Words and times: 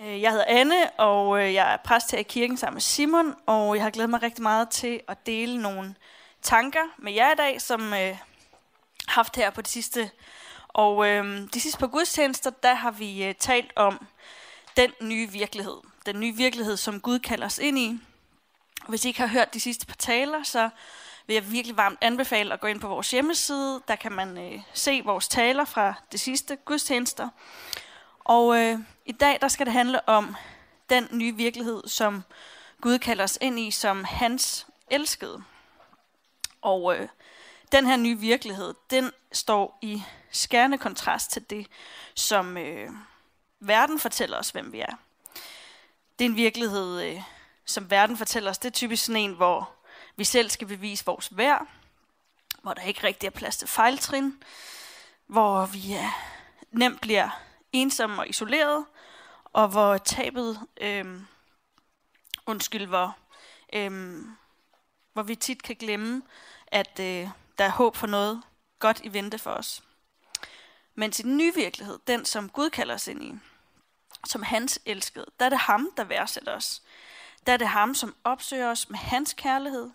Øh, 0.00 0.22
jeg 0.22 0.30
hedder 0.30 0.44
Anne, 0.48 0.90
og 0.90 1.42
øh, 1.42 1.54
jeg 1.54 1.72
er 1.72 1.76
præst 1.76 2.10
her 2.10 2.18
i 2.18 2.22
kirken 2.22 2.56
sammen 2.56 2.74
med 2.74 2.80
Simon, 2.80 3.34
og 3.46 3.76
jeg 3.76 3.84
har 3.84 3.90
glædet 3.90 4.10
mig 4.10 4.22
rigtig 4.22 4.42
meget 4.42 4.70
til 4.70 5.00
at 5.08 5.26
dele 5.26 5.62
nogle 5.62 5.94
tanker 6.42 6.82
med 6.98 7.12
jer 7.12 7.32
i 7.32 7.34
dag, 7.34 7.60
som 7.60 7.92
jeg 7.92 8.10
øh, 8.10 8.16
har 9.08 9.14
haft 9.14 9.36
her 9.36 9.50
på 9.50 9.62
det 9.62 9.70
sidste. 9.70 10.10
Og 10.68 11.08
øh, 11.08 11.48
de 11.54 11.60
sidste 11.60 11.78
par 11.78 11.86
gudstjenester, 11.86 12.50
der 12.50 12.74
har 12.74 12.90
vi 12.90 13.24
øh, 13.24 13.34
talt 13.34 13.72
om 13.76 14.06
den 14.76 14.90
nye 15.00 15.30
virkelighed. 15.30 15.76
Den 16.06 16.20
nye 16.20 16.32
virkelighed, 16.32 16.76
som 16.76 17.00
Gud 17.00 17.18
kalder 17.18 17.46
os 17.46 17.58
ind 17.58 17.78
i. 17.78 17.98
Hvis 18.88 19.04
I 19.04 19.08
ikke 19.08 19.20
har 19.20 19.26
hørt 19.26 19.54
de 19.54 19.60
sidste 19.60 19.86
par 19.86 19.96
taler, 19.98 20.42
så 20.42 20.70
vil 21.26 21.34
jeg 21.34 21.52
virkelig 21.52 21.76
varmt 21.76 21.98
anbefale 22.00 22.54
at 22.54 22.60
gå 22.60 22.66
ind 22.66 22.80
på 22.80 22.88
vores 22.88 23.10
hjemmeside. 23.10 23.82
Der 23.88 23.96
kan 23.96 24.12
man 24.12 24.38
øh, 24.38 24.60
se 24.72 25.02
vores 25.04 25.28
taler 25.28 25.64
fra 25.64 25.94
de 26.12 26.18
sidste 26.18 26.56
gudstjenester. 26.56 27.28
Og 28.28 28.58
øh, 28.58 28.78
i 29.04 29.12
dag 29.12 29.38
der 29.40 29.48
skal 29.48 29.66
det 29.66 29.72
handle 29.72 30.08
om 30.08 30.36
den 30.90 31.08
nye 31.10 31.34
virkelighed, 31.34 31.82
som 31.88 32.22
Gud 32.80 32.98
kalder 32.98 33.24
os 33.24 33.38
ind 33.40 33.58
i 33.58 33.70
som 33.70 34.04
hans 34.04 34.66
elskede. 34.90 35.42
Og 36.62 36.96
øh, 36.96 37.08
den 37.72 37.86
her 37.86 37.96
nye 37.96 38.18
virkelighed, 38.18 38.74
den 38.90 39.12
står 39.32 39.78
i 39.82 40.02
skærende 40.30 40.78
kontrast 40.78 41.30
til 41.30 41.50
det, 41.50 41.66
som 42.14 42.56
øh, 42.56 42.90
verden 43.60 43.98
fortæller 43.98 44.38
os, 44.38 44.50
hvem 44.50 44.72
vi 44.72 44.80
er. 44.80 44.96
Det 46.18 46.24
er 46.24 46.30
en 46.30 46.36
virkelighed, 46.36 47.02
øh, 47.02 47.22
som 47.64 47.90
verden 47.90 48.16
fortæller 48.16 48.50
os. 48.50 48.58
Det 48.58 48.68
er 48.68 48.72
typisk 48.72 49.04
sådan 49.04 49.22
en, 49.22 49.32
hvor 49.32 49.70
vi 50.16 50.24
selv 50.24 50.50
skal 50.50 50.66
bevise 50.66 51.04
vores 51.06 51.36
værd, 51.36 51.66
hvor 52.62 52.74
der 52.74 52.82
ikke 52.82 53.04
rigtig 53.04 53.26
er 53.26 53.30
plads 53.30 53.56
til 53.56 53.68
fejltrin, 53.68 54.42
hvor 55.26 55.66
vi 55.66 55.94
øh, 55.94 56.10
nemt 56.70 57.00
bliver 57.00 57.46
ensomme 57.76 58.22
og 58.22 58.28
isoleret, 58.28 58.84
og 59.44 59.68
hvor 59.68 59.98
tabet, 59.98 60.60
øh, 60.80 61.20
undskyld, 62.46 62.86
hvor, 62.86 63.16
øh, 63.72 64.20
hvor 65.12 65.22
vi 65.22 65.34
tit 65.34 65.62
kan 65.62 65.76
glemme, 65.76 66.22
at 66.66 67.00
øh, 67.00 67.28
der 67.58 67.64
er 67.64 67.70
håb 67.70 67.96
for 67.96 68.06
noget 68.06 68.42
godt 68.78 69.00
i 69.04 69.12
vente 69.12 69.38
for 69.38 69.50
os. 69.50 69.82
Men 70.94 71.12
til 71.12 71.24
den 71.24 71.36
nye 71.36 71.54
virkelighed, 71.54 71.98
den 72.06 72.24
som 72.24 72.48
Gud 72.48 72.70
kalder 72.70 72.94
os 72.94 73.08
ind 73.08 73.24
i, 73.24 73.34
som 74.26 74.42
hans 74.42 74.80
elskede, 74.86 75.26
der 75.40 75.46
er 75.46 75.50
det 75.50 75.58
ham, 75.58 75.90
der 75.96 76.04
værdsætter 76.04 76.56
os. 76.56 76.82
Der 77.46 77.52
er 77.52 77.56
det 77.56 77.68
ham, 77.68 77.94
som 77.94 78.16
opsøger 78.24 78.70
os 78.70 78.90
med 78.90 78.98
hans 78.98 79.34
kærlighed, 79.34 79.90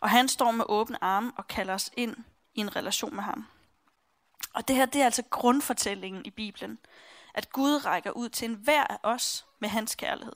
og 0.00 0.10
han 0.10 0.28
står 0.28 0.50
med 0.50 0.64
åbne 0.68 1.04
arme 1.04 1.32
og 1.36 1.48
kalder 1.48 1.74
os 1.74 1.90
ind 1.96 2.16
i 2.54 2.60
en 2.60 2.76
relation 2.76 3.14
med 3.14 3.22
ham. 3.22 3.46
Og 4.52 4.68
det 4.68 4.76
her, 4.76 4.86
det 4.86 5.00
er 5.00 5.04
altså 5.04 5.22
grundfortællingen 5.30 6.24
i 6.24 6.30
Bibelen. 6.30 6.78
At 7.34 7.52
Gud 7.52 7.84
rækker 7.84 8.10
ud 8.10 8.28
til 8.28 8.48
enhver 8.48 8.84
af 8.84 8.98
os 9.02 9.46
med 9.58 9.68
hans 9.68 9.94
kærlighed. 9.94 10.32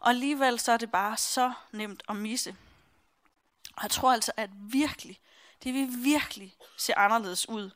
Og 0.00 0.08
alligevel 0.08 0.60
så 0.60 0.72
er 0.72 0.76
det 0.76 0.90
bare 0.90 1.16
så 1.16 1.52
nemt 1.72 2.02
at 2.08 2.16
misse. 2.16 2.56
Og 3.76 3.82
jeg 3.82 3.90
tror 3.90 4.12
altså, 4.12 4.32
at 4.36 4.50
virkelig, 4.52 5.20
det 5.64 5.74
vil 5.74 5.88
virkelig 6.04 6.56
se 6.76 6.98
anderledes 6.98 7.48
ud, 7.48 7.70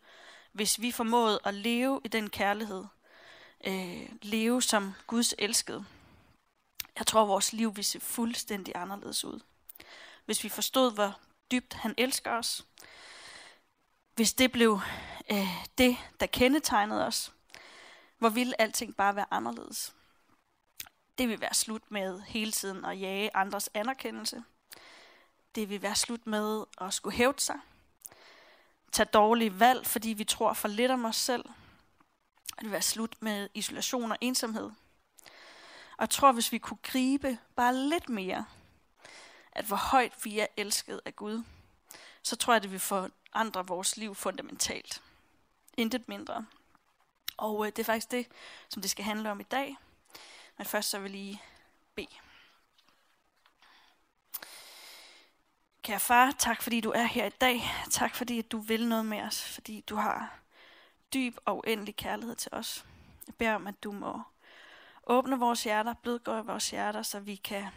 hvis 0.53 0.81
vi 0.81 0.91
formåede 0.91 1.41
at 1.45 1.55
leve 1.55 2.01
i 2.05 2.09
den 2.09 2.31
kærlighed. 2.31 2.85
Øh, 3.67 4.09
leve 4.23 4.63
som 4.63 4.95
Guds 5.07 5.35
elskede. 5.39 5.85
Jeg 6.99 7.07
tror, 7.07 7.23
at 7.23 7.29
vores 7.29 7.53
liv 7.53 7.77
vil 7.77 7.85
se 7.85 8.01
fuldstændig 8.01 8.75
anderledes 8.77 9.25
ud. 9.25 9.41
Hvis 10.25 10.45
vi 10.45 10.49
forstod, 10.49 10.93
hvor 10.93 11.19
dybt 11.51 11.75
han 11.75 11.95
elsker 11.99 12.31
os. 12.31 12.65
Hvis 14.15 14.33
det 14.33 14.53
blev 14.53 14.81
øh, 15.31 15.49
det, 15.79 15.97
der 16.21 16.27
kendetegnede 16.27 17.07
os, 17.07 17.33
hvor 18.19 18.29
ville 18.29 18.61
alting 18.61 18.97
bare 18.97 19.17
være 19.17 19.27
anderledes. 19.31 19.95
Det 21.19 21.29
vil 21.29 21.41
være 21.41 21.55
slut 21.55 21.83
med 21.91 22.21
hele 22.21 22.53
tiden 22.53 22.85
at 22.85 23.01
jage 23.01 23.37
andres 23.37 23.71
anerkendelse. 23.75 24.45
Det 25.55 25.69
vil 25.69 25.83
være 25.83 25.95
slut 25.95 26.27
med 26.27 26.65
at 26.81 26.95
skulle 26.95 27.17
hævde 27.17 27.41
sig. 27.41 27.61
Tage 28.93 29.09
dårlige 29.13 29.61
valg, 29.61 29.87
fordi 29.87 30.09
vi 30.09 30.25
tror 30.25 30.53
for 30.53 30.69
lidt 30.69 30.91
om 30.91 31.05
os 31.05 31.17
selv. 31.17 31.45
Det 32.57 32.63
vil 32.63 32.73
være 32.73 32.83
slut 32.83 33.17
med 33.21 33.49
isolation 33.55 34.13
og 34.13 34.19
ensomhed. 34.21 34.71
Og 35.97 36.01
jeg 36.01 36.11
tror, 36.11 36.33
hvis 36.33 36.53
vi 36.53 36.59
kunne 36.59 36.79
gribe 36.83 37.39
bare 37.57 37.75
lidt 37.75 38.09
mere, 38.09 38.45
at 39.53 39.65
hvor 39.65 39.77
højt 39.77 40.25
vi 40.25 40.39
er 40.39 40.47
elsket 40.57 41.01
af 41.05 41.17
Gud, 41.17 41.43
så 42.23 42.37
tror 42.37 42.53
jeg, 42.53 42.57
at 42.57 42.63
det 42.63 42.73
vil 42.73 42.81
forandre 43.33 43.67
vores 43.67 43.97
liv 43.97 44.15
fundamentalt. 44.15 45.03
Intet 45.77 46.09
mindre. 46.09 46.47
Og 47.37 47.67
øh, 47.67 47.73
det 47.73 47.79
er 47.79 47.85
faktisk 47.85 48.11
det, 48.11 48.27
som 48.69 48.83
det 48.83 48.91
skal 48.91 49.05
handle 49.05 49.31
om 49.31 49.41
i 49.41 49.43
dag. 49.43 49.77
Men 50.59 50.67
først 50.67 50.91
så 50.91 50.99
vil 50.99 51.13
jeg 51.13 51.21
lige 51.21 51.43
bede. 51.95 52.07
Kære 55.83 56.01
far, 56.01 56.35
tak 56.39 56.63
fordi 56.63 56.81
du 56.81 56.91
er 56.91 57.05
her 57.05 57.27
i 57.27 57.31
dag. 57.41 57.63
Tak 57.91 58.15
fordi 58.15 58.39
at 58.39 58.53
du 58.53 58.59
vil 58.59 58.89
noget 58.89 59.07
med 59.07 59.23
os. 59.23 59.43
Fordi 59.43 59.81
du 59.81 59.97
har 59.97 60.39
dyb 61.15 61.37
og 61.45 61.57
uendelig 61.57 61.97
kærlighed 61.97 62.37
til 62.37 62.55
os. 62.55 62.85
Jeg 63.27 63.35
beder 63.35 63.55
om, 63.55 63.67
at 63.67 63.83
du 63.85 63.93
må 63.93 64.23
åbne 65.07 65.39
vores 65.39 65.65
hjerter, 65.65 65.95
blødgøre 65.95 66.47
vores 66.47 66.71
hjerter, 66.71 67.03
så 67.03 67.21
vi 67.21 67.37
kan 67.37 67.69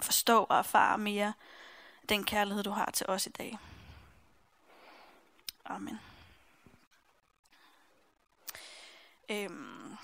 forstå 0.00 0.46
og 0.48 0.58
erfare 0.58 0.98
mere 0.98 1.32
den 2.08 2.24
kærlighed, 2.24 2.62
du 2.62 2.70
har 2.70 2.90
til 2.90 3.06
os 3.08 3.26
i 3.26 3.30
dag. 3.30 3.58
Amen. 5.70 6.00
Øhm, 9.28 9.96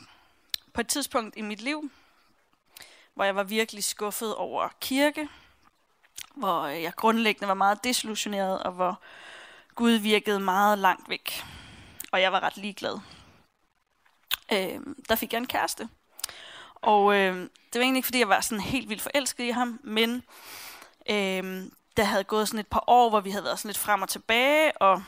på 0.72 0.80
et 0.80 0.88
tidspunkt 0.88 1.36
i 1.36 1.42
mit 1.42 1.60
liv, 1.60 1.90
hvor 3.14 3.24
jeg 3.24 3.36
var 3.36 3.42
virkelig 3.42 3.84
skuffet 3.84 4.34
over 4.34 4.68
kirke, 4.80 5.28
hvor 6.34 6.60
øh, 6.60 6.82
jeg 6.82 6.94
grundlæggende 6.94 7.48
var 7.48 7.54
meget 7.54 7.84
desillusioneret, 7.84 8.62
og 8.62 8.72
hvor 8.72 9.00
Gud 9.74 9.92
virkede 9.92 10.40
meget 10.40 10.78
langt 10.78 11.08
væk. 11.08 11.44
Og 12.12 12.20
jeg 12.20 12.32
var 12.32 12.40
ret 12.40 12.56
ligeglad. 12.56 13.00
Øhm, 14.52 15.04
der 15.08 15.14
fik 15.14 15.32
jeg 15.32 15.38
en 15.38 15.46
kæreste. 15.46 15.88
Og 16.74 17.14
øh, 17.14 17.36
det 17.36 17.74
var 17.74 17.80
egentlig 17.80 17.98
ikke, 17.98 18.06
fordi 18.06 18.18
jeg 18.18 18.28
var 18.28 18.40
sådan 18.40 18.64
helt 18.64 18.88
vildt 18.88 19.02
forelsket 19.02 19.44
i 19.44 19.50
ham, 19.50 19.80
men 19.82 20.22
øh, 21.10 21.70
der 21.96 22.04
havde 22.04 22.24
gået 22.24 22.48
sådan 22.48 22.60
et 22.60 22.66
par 22.66 22.84
år, 22.86 23.10
hvor 23.10 23.20
vi 23.20 23.30
havde 23.30 23.44
været 23.44 23.58
sådan 23.58 23.68
lidt 23.68 23.78
frem 23.78 24.02
og 24.02 24.08
tilbage, 24.08 24.82
og 24.82 25.02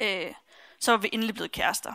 øh, 0.00 0.32
så 0.80 0.90
var 0.90 0.98
vi 0.98 1.08
endelig 1.12 1.34
blevet 1.34 1.52
kærester. 1.52 1.94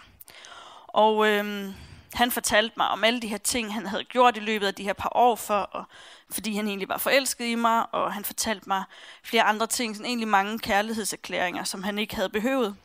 Og 0.87 1.27
øh, 1.27 1.73
han 2.13 2.31
fortalte 2.31 2.73
mig 2.77 2.87
om 2.87 3.03
alle 3.03 3.21
de 3.21 3.27
her 3.27 3.37
ting, 3.37 3.73
han 3.73 3.85
havde 3.85 4.03
gjort 4.03 4.37
i 4.37 4.39
løbet 4.39 4.67
af 4.67 4.75
de 4.75 4.83
her 4.83 4.93
par 4.93 5.11
år, 5.15 5.35
for, 5.35 5.59
og, 5.59 5.83
fordi 6.29 6.55
han 6.55 6.67
egentlig 6.67 6.89
var 6.89 6.97
forelsket 6.97 7.45
i 7.45 7.55
mig, 7.55 7.93
og 7.93 8.13
han 8.13 8.25
fortalte 8.25 8.69
mig 8.69 8.83
flere 9.23 9.43
andre 9.43 9.67
ting, 9.67 9.95
sådan 9.95 10.05
egentlig 10.05 10.27
mange 10.27 10.59
kærlighedserklæringer, 10.59 11.63
som 11.63 11.83
han 11.83 11.99
ikke 11.99 12.15
havde 12.15 12.29
behøvet. 12.29 12.75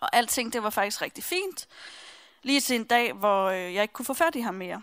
Og 0.00 0.16
alting, 0.16 0.52
det 0.52 0.62
var 0.62 0.70
faktisk 0.70 1.02
rigtig 1.02 1.24
fint. 1.24 1.68
Lige 2.42 2.60
til 2.60 2.76
en 2.76 2.84
dag, 2.84 3.12
hvor 3.12 3.44
øh, 3.44 3.74
jeg 3.74 3.82
ikke 3.82 3.94
kunne 3.94 4.06
få 4.06 4.14
fat 4.14 4.34
i 4.34 4.40
ham 4.40 4.54
mere. 4.54 4.82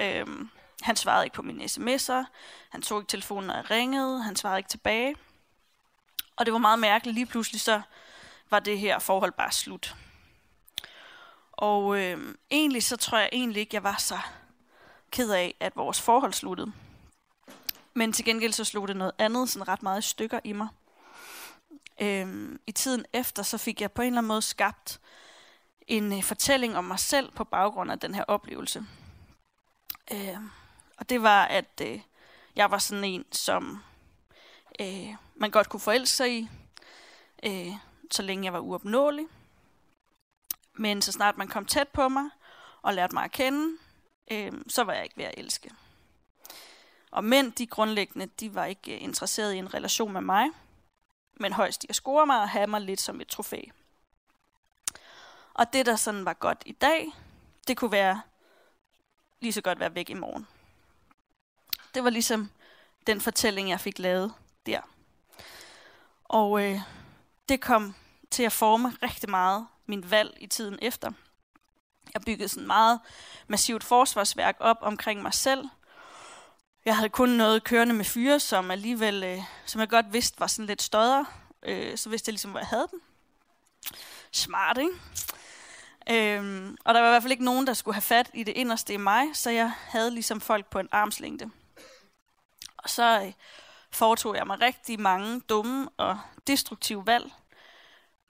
Øhm, 0.00 0.50
han 0.82 0.96
svarede 0.96 1.26
ikke 1.26 1.34
på 1.34 1.42
mine 1.42 1.64
sms'er, 1.64 2.24
han 2.70 2.82
tog 2.82 3.00
ikke 3.00 3.10
telefonen, 3.10 3.46
når 3.46 3.54
jeg 3.54 3.70
ringede, 3.70 4.22
han 4.22 4.36
svarede 4.36 4.58
ikke 4.58 4.70
tilbage. 4.70 5.16
Og 6.36 6.46
det 6.46 6.52
var 6.52 6.58
meget 6.58 6.78
mærkeligt. 6.78 7.14
Lige 7.14 7.26
pludselig 7.26 7.60
så 7.60 7.80
var 8.50 8.60
det 8.60 8.78
her 8.78 8.98
forhold 8.98 9.32
bare 9.32 9.52
slut. 9.52 9.96
Og 11.52 11.98
øh, 11.98 12.34
egentlig 12.50 12.82
så 12.82 12.96
tror 12.96 13.18
jeg 13.18 13.28
egentlig 13.32 13.60
ikke, 13.60 13.74
jeg 13.74 13.82
var 13.82 13.96
så 13.98 14.18
ked 15.10 15.30
af, 15.30 15.54
at 15.60 15.76
vores 15.76 16.00
forhold 16.00 16.32
sluttede. 16.32 16.72
Men 17.94 18.12
til 18.12 18.24
gengæld 18.24 18.52
så 18.52 18.64
slog 18.64 18.88
det 18.88 18.96
noget 18.96 19.12
andet 19.18 19.48
sådan 19.48 19.68
ret 19.68 19.82
meget 19.82 19.98
i 19.98 20.08
stykker 20.08 20.40
i 20.44 20.52
mig. 20.52 20.68
Øh, 22.00 22.58
I 22.66 22.72
tiden 22.72 23.04
efter 23.12 23.42
så 23.42 23.58
fik 23.58 23.80
jeg 23.80 23.92
på 23.92 24.02
en 24.02 24.06
eller 24.06 24.18
anden 24.18 24.28
måde 24.28 24.42
skabt 24.42 25.00
en 25.86 26.12
øh, 26.12 26.22
fortælling 26.22 26.76
om 26.76 26.84
mig 26.84 26.98
selv 26.98 27.32
på 27.32 27.44
baggrund 27.44 27.92
af 27.92 27.98
den 27.98 28.14
her 28.14 28.24
oplevelse. 28.24 28.84
Øh, 30.12 30.36
og 30.96 31.08
det 31.08 31.22
var, 31.22 31.44
at 31.44 31.80
øh, 31.82 32.00
jeg 32.56 32.70
var 32.70 32.78
sådan 32.78 33.04
en, 33.04 33.24
som 33.32 33.82
øh, 34.80 35.14
man 35.34 35.50
godt 35.50 35.68
kunne 35.68 35.80
forelske 35.80 36.16
sig 36.16 36.38
i, 36.38 36.48
øh, 37.42 37.72
så 38.14 38.22
længe 38.22 38.44
jeg 38.44 38.52
var 38.52 38.58
uopnåelig. 38.58 39.26
Men 40.74 41.02
så 41.02 41.12
snart 41.12 41.38
man 41.38 41.48
kom 41.48 41.66
tæt 41.66 41.88
på 41.88 42.08
mig 42.08 42.30
og 42.82 42.94
lærte 42.94 43.14
mig 43.14 43.24
at 43.24 43.32
kende, 43.32 43.78
øh, 44.30 44.52
så 44.68 44.84
var 44.84 44.92
jeg 44.92 45.04
ikke 45.04 45.16
ved 45.16 45.24
at 45.24 45.34
elske. 45.36 45.70
Og 47.10 47.24
mænd, 47.24 47.52
de 47.52 47.66
grundlæggende, 47.66 48.26
de 48.26 48.54
var 48.54 48.64
ikke 48.64 48.94
øh, 48.94 49.02
interesseret 49.02 49.54
i 49.54 49.58
en 49.58 49.74
relation 49.74 50.12
med 50.12 50.20
mig, 50.20 50.50
men 51.32 51.52
højst 51.52 51.84
i 51.84 51.86
at 51.88 51.94
score 51.94 52.26
mig 52.26 52.40
og 52.40 52.48
have 52.48 52.66
mig 52.66 52.80
lidt 52.80 53.00
som 53.00 53.20
et 53.20 53.28
trofæ. 53.28 53.62
Og 55.54 55.72
det, 55.72 55.86
der 55.86 55.96
sådan 55.96 56.24
var 56.24 56.32
godt 56.32 56.62
i 56.66 56.72
dag, 56.72 57.12
det 57.66 57.76
kunne 57.76 57.92
være 57.92 58.22
lige 59.40 59.52
så 59.52 59.60
godt 59.60 59.80
være 59.80 59.94
væk 59.94 60.10
i 60.10 60.14
morgen. 60.14 60.46
Det 61.94 62.04
var 62.04 62.10
ligesom 62.10 62.50
den 63.06 63.20
fortælling, 63.20 63.70
jeg 63.70 63.80
fik 63.80 63.98
lavet 63.98 64.34
der. 64.66 64.80
Og 66.24 66.64
øh, 66.64 66.80
det 67.48 67.60
kom 67.60 67.94
til 68.30 68.42
at 68.42 68.52
forme 68.52 68.92
rigtig 69.02 69.30
meget 69.30 69.66
min 69.86 70.10
valg 70.10 70.36
i 70.40 70.46
tiden 70.46 70.78
efter. 70.82 71.12
Jeg 72.14 72.22
byggede 72.22 72.48
sådan 72.48 72.66
meget 72.66 73.00
massivt 73.48 73.84
forsvarsværk 73.84 74.56
op 74.60 74.76
omkring 74.80 75.22
mig 75.22 75.34
selv. 75.34 75.68
Jeg 76.84 76.96
havde 76.96 77.08
kun 77.08 77.28
noget 77.28 77.64
kørende 77.64 77.94
med 77.94 78.04
fyre, 78.04 78.40
som 78.40 78.70
alligevel, 78.70 79.24
øh, 79.24 79.38
som 79.66 79.80
jeg 79.80 79.88
godt 79.88 80.12
vidste 80.12 80.40
var 80.40 80.46
sådan 80.46 80.66
lidt 80.66 80.82
støder. 80.82 81.24
Øh, 81.62 81.98
så 81.98 82.08
vidste 82.08 82.28
jeg 82.28 82.32
ligesom, 82.32 82.50
hvor 82.50 82.60
jeg 82.60 82.66
havde 82.66 82.88
dem. 82.90 83.02
Smart, 84.32 84.78
ikke? 84.78 84.92
Øhm, 86.10 86.76
og 86.84 86.94
der 86.94 87.00
var 87.00 87.08
i 87.08 87.12
hvert 87.12 87.22
fald 87.22 87.32
ikke 87.32 87.44
nogen, 87.44 87.66
der 87.66 87.74
skulle 87.74 87.94
have 87.94 88.02
fat 88.02 88.30
i 88.34 88.44
det 88.44 88.52
inderste 88.56 88.94
i 88.94 88.96
mig, 88.96 89.26
så 89.34 89.50
jeg 89.50 89.72
havde 89.76 90.10
ligesom 90.10 90.40
folk 90.40 90.66
på 90.66 90.78
en 90.78 90.88
armslængde. 90.92 91.50
Og 92.76 92.90
så 92.90 93.22
øh, 93.22 93.32
foretog 93.90 94.36
jeg 94.36 94.46
mig 94.46 94.60
rigtig 94.60 95.00
mange 95.00 95.40
dumme 95.40 95.88
og 95.96 96.18
destruktive 96.46 97.06
valg, 97.06 97.30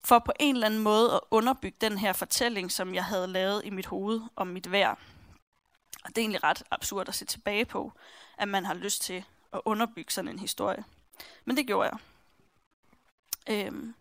for 0.05 0.19
på 0.19 0.33
en 0.41 0.55
eller 0.55 0.67
anden 0.67 0.81
måde 0.81 1.15
at 1.15 1.21
underbygge 1.31 1.79
den 1.81 1.99
her 1.99 2.13
fortælling, 2.13 2.73
som 2.73 2.95
jeg 2.95 3.05
havde 3.05 3.27
lavet 3.27 3.65
i 3.65 3.71
mit 3.71 3.87
hoved 3.87 4.21
om 4.37 4.47
mit 4.47 4.73
værd. 4.73 4.99
Og 6.05 6.09
det 6.09 6.19
er 6.19 6.23
egentlig 6.23 6.45
ret 6.45 6.63
absurd 6.71 7.09
at 7.09 7.15
se 7.15 7.25
tilbage 7.25 7.65
på, 7.65 7.93
at 8.39 8.49
man 8.49 8.65
har 8.65 8.75
lyst 8.75 9.03
til 9.03 9.25
at 9.53 9.61
underbygge 9.65 10.13
sådan 10.13 10.31
en 10.31 10.39
historie. 10.39 10.85
Men 11.45 11.57
det 11.57 11.67
gjorde 11.67 11.91
jeg. 11.91 11.99
Øhm, 13.49 13.95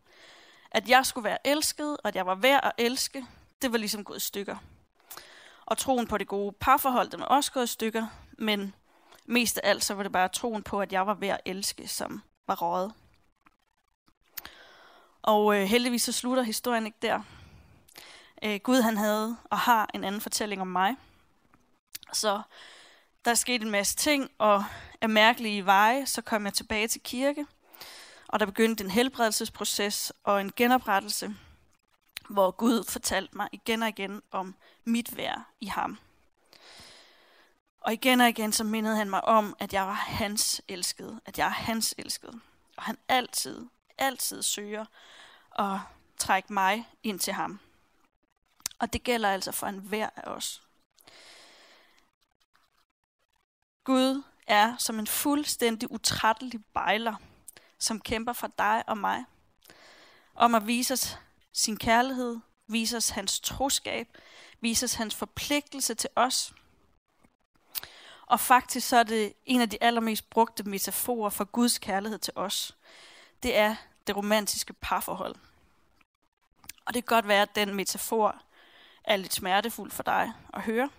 at 0.72 0.90
jeg 0.90 1.06
skulle 1.06 1.24
være 1.24 1.48
elsket, 1.48 1.98
og 1.98 2.08
at 2.08 2.16
jeg 2.16 2.26
var 2.26 2.36
værd 2.36 2.60
at 2.64 2.72
elske, 2.78 3.26
det 3.62 3.72
var 3.72 3.78
ligesom 3.78 4.04
gået 4.04 4.18
i 4.18 4.26
stykker. 4.26 4.58
Og 5.66 5.78
troen 5.78 6.08
på 6.08 6.18
det 6.18 6.28
gode 6.28 6.56
parforhold, 6.60 7.10
det 7.10 7.20
var 7.20 7.26
også 7.26 7.52
gået 7.52 7.64
i 7.64 7.68
stykker, 7.68 8.08
men 8.38 8.74
mest 9.28 9.58
af 9.58 9.70
alt 9.70 9.84
så 9.84 9.94
var 9.94 10.04
det 10.04 10.12
bare 10.12 10.30
troen 10.30 10.64
på, 10.64 10.82
at 10.82 10.94
jeg 10.94 11.08
var 11.08 11.14
værd 11.14 11.34
at 11.34 11.52
elske, 11.52 11.88
som 11.88 12.22
var 12.48 12.56
røget. 12.56 12.94
Og 15.22 15.56
øh, 15.56 15.64
heldigvis 15.64 16.04
så 16.04 16.12
slutter 16.12 16.44
historien 16.44 16.86
ikke 16.86 16.98
der. 17.02 17.22
Øh, 18.44 18.60
Gud 18.64 18.82
han 18.82 18.98
havde 18.98 19.38
og 19.44 19.58
har 19.58 19.90
en 19.94 20.04
anden 20.04 20.22
fortælling 20.22 20.62
om 20.62 20.68
mig. 20.68 20.96
Så 22.14 22.42
der 23.26 23.34
skete 23.34 23.66
en 23.66 23.72
masse 23.72 23.96
ting, 23.96 24.32
og 24.38 24.64
af 25.02 25.10
mærkelige 25.10 25.66
veje, 25.66 26.06
så 26.06 26.22
kom 26.22 26.46
jeg 26.46 26.54
tilbage 26.54 26.88
til 26.88 27.02
kirke. 27.02 27.46
Og 28.28 28.40
der 28.40 28.46
begyndte 28.46 28.84
en 28.84 28.92
helbredelsesproces 28.92 30.14
og 30.24 30.42
en 30.42 30.52
genoprettelse, 30.56 31.36
hvor 32.30 32.52
Gud 32.52 32.84
fortalte 32.90 33.38
mig 33.38 33.48
igen 33.52 33.84
og 33.84 33.90
igen 33.90 34.22
om 34.32 34.56
mit 34.84 35.18
værd 35.18 35.42
i 35.62 35.66
ham. 35.66 35.98
Og 37.88 37.94
igen 37.94 38.22
og 38.22 38.30
igen 38.30 38.54
så 38.54 38.64
mindede 38.64 38.96
han 38.96 39.10
mig 39.10 39.26
om, 39.26 39.56
at 39.60 39.74
jeg 39.74 39.88
var 39.88 39.94
hans 39.94 40.62
elskede, 40.68 41.22
at 41.26 41.38
jeg 41.38 41.46
er 41.46 41.52
hans 41.52 41.96
elskede. 41.98 42.40
Og 42.78 42.84
han 42.84 42.98
altid, 43.08 43.66
altid 43.98 44.44
søger 44.44 44.86
at 45.60 45.80
trække 46.18 46.54
mig 46.54 46.90
ind 47.04 47.20
til 47.20 47.34
ham. 47.34 47.60
Og 48.80 48.94
det 48.94 49.04
gælder 49.04 49.30
altså 49.30 49.52
for 49.52 49.68
enhver 49.68 50.10
af 50.16 50.32
os. 50.32 50.64
Gud 53.84 54.24
er 54.48 54.78
som 54.78 55.00
en 55.00 55.08
fuldstændig 55.08 55.92
utrættelig 55.92 56.66
bejler, 56.74 57.16
som 57.80 58.02
kæmper 58.02 58.34
for 58.34 58.48
dig 58.58 58.84
og 58.88 58.98
mig, 58.98 59.26
om 60.36 60.56
at 60.56 60.68
vise 60.68 60.94
os 60.94 61.18
sin 61.54 61.78
kærlighed, 61.78 62.40
vise 62.68 62.98
os 62.98 63.10
hans 63.10 63.40
troskab, 63.40 64.18
vise 64.62 64.84
os 64.84 64.94
hans 64.94 65.16
forpligtelse 65.16 65.94
til 65.94 66.10
os. 66.16 66.54
Og 68.28 68.40
faktisk 68.40 68.88
så 68.88 68.98
er 68.98 69.04
det 69.04 69.34
en 69.46 69.62
af 69.62 69.70
de 69.70 69.84
allermest 69.84 70.30
brugte 70.30 70.64
metaforer 70.64 71.30
for 71.30 71.44
Guds 71.44 71.78
kærlighed 71.78 72.20
til 72.20 72.34
os. 72.36 72.78
Det 73.44 73.58
er 73.58 73.76
det 74.08 74.18
romantiske 74.18 74.74
parforhold. 74.74 75.36
Og 76.86 76.94
det 76.94 77.06
kan 77.06 77.16
godt 77.16 77.28
være, 77.28 77.42
at 77.42 77.56
den 77.56 77.76
metafor 77.76 78.42
er 79.04 79.18
lidt 79.18 79.34
smertefuld 79.34 79.92
for 79.92 80.04
dig 80.04 80.34
at 80.54 80.62
høre. 80.62 80.90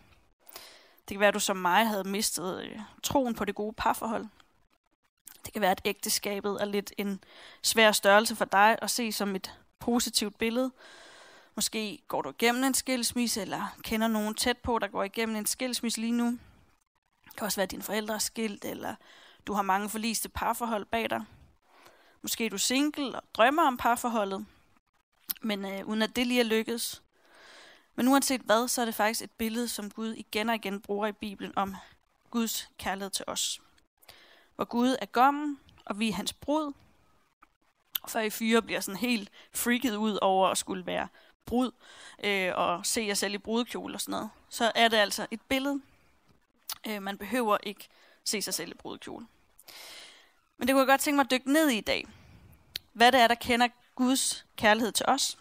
Det 1.08 1.14
kan 1.14 1.20
være, 1.20 1.28
at 1.28 1.34
du 1.34 1.40
som 1.40 1.56
mig 1.56 1.86
havde 1.86 2.04
mistet 2.04 2.62
øh, 2.64 2.78
troen 3.02 3.34
på 3.34 3.44
det 3.44 3.54
gode 3.54 3.72
parforhold. 3.72 4.26
Det 5.44 5.52
kan 5.52 5.62
være, 5.62 5.70
at 5.70 5.82
ægteskabet 5.84 6.56
er 6.60 6.64
lidt 6.64 6.92
en 6.98 7.24
svær 7.62 7.92
størrelse 7.92 8.36
for 8.36 8.44
dig 8.44 8.78
at 8.82 8.90
se 8.90 9.12
som 9.12 9.36
et 9.36 9.54
positivt 9.78 10.38
billede. 10.38 10.70
Måske 11.54 11.98
går 12.08 12.22
du 12.22 12.30
igennem 12.30 12.64
en 12.64 12.74
skilsmisse, 12.74 13.40
eller 13.40 13.76
kender 13.82 14.08
nogen 14.08 14.34
tæt 14.34 14.58
på, 14.58 14.78
der 14.78 14.88
går 14.88 15.04
igennem 15.04 15.36
en 15.36 15.46
skilsmisse 15.46 16.00
lige 16.00 16.12
nu. 16.12 16.38
Det 17.38 17.40
kan 17.40 17.46
også 17.46 17.56
være, 17.56 17.64
at 17.64 17.70
dine 17.70 17.82
forældre 17.82 18.14
er 18.14 18.18
skilt, 18.18 18.64
eller 18.64 18.94
du 19.46 19.52
har 19.52 19.62
mange 19.62 19.88
forliste 19.88 20.28
parforhold 20.28 20.84
bag 20.84 21.10
dig. 21.10 21.24
Måske 22.22 22.46
er 22.46 22.50
du 22.50 22.58
single 22.58 23.16
og 23.16 23.22
drømmer 23.34 23.62
om 23.66 23.76
parforholdet, 23.76 24.46
men 25.42 25.64
øh, 25.64 25.86
uden 25.86 26.02
at 26.02 26.16
det 26.16 26.26
lige 26.26 26.40
er 26.40 26.44
lykkedes. 26.44 27.02
Men 27.94 28.08
uanset 28.08 28.40
hvad, 28.40 28.68
så 28.68 28.80
er 28.80 28.84
det 28.84 28.94
faktisk 28.94 29.22
et 29.22 29.30
billede, 29.30 29.68
som 29.68 29.90
Gud 29.90 30.12
igen 30.12 30.48
og 30.48 30.54
igen 30.54 30.80
bruger 30.80 31.06
i 31.06 31.12
Bibelen 31.12 31.52
om 31.56 31.76
Guds 32.30 32.68
kærlighed 32.78 33.10
til 33.10 33.24
os. 33.28 33.60
Hvor 34.56 34.64
Gud 34.64 34.96
er 35.00 35.06
gommen, 35.06 35.60
og 35.84 35.98
vi 35.98 36.08
er 36.08 36.14
hans 36.14 36.32
brud. 36.32 36.72
Og 38.02 38.10
før 38.10 38.20
I 38.20 38.30
fyre 38.30 38.62
bliver 38.62 38.80
sådan 38.80 39.00
helt 39.00 39.30
freaket 39.54 39.96
ud 39.96 40.18
over 40.22 40.48
at 40.48 40.58
skulle 40.58 40.86
være 40.86 41.08
brud, 41.46 41.70
øh, 42.24 42.52
og 42.54 42.86
se 42.86 43.00
jer 43.00 43.14
selv 43.14 43.34
i 43.34 43.38
brudekjole 43.38 43.94
og 43.94 44.00
sådan 44.00 44.12
noget, 44.12 44.30
så 44.48 44.72
er 44.74 44.88
det 44.88 44.96
altså 44.96 45.26
et 45.30 45.40
billede. 45.48 45.80
Øh, 46.86 47.02
man 47.02 47.18
behøver 47.18 47.58
ikke 47.62 47.88
se 48.24 48.42
sig 48.42 48.54
selv 48.54 48.70
i 48.70 48.74
brudekjole. 48.74 49.26
Men 50.58 50.68
det 50.68 50.74
kunne 50.74 50.80
jeg 50.80 50.86
godt 50.86 51.00
tænke 51.00 51.16
mig 51.16 51.24
at 51.24 51.30
dykke 51.30 51.52
ned 51.52 51.68
i 51.68 51.78
i 51.78 51.80
dag. 51.80 52.06
Hvad 52.92 53.12
det 53.12 53.20
er, 53.20 53.28
der 53.28 53.34
kender 53.34 53.68
Guds 53.94 54.46
kærlighed 54.56 54.92
til 54.92 55.06
os. 55.08 55.38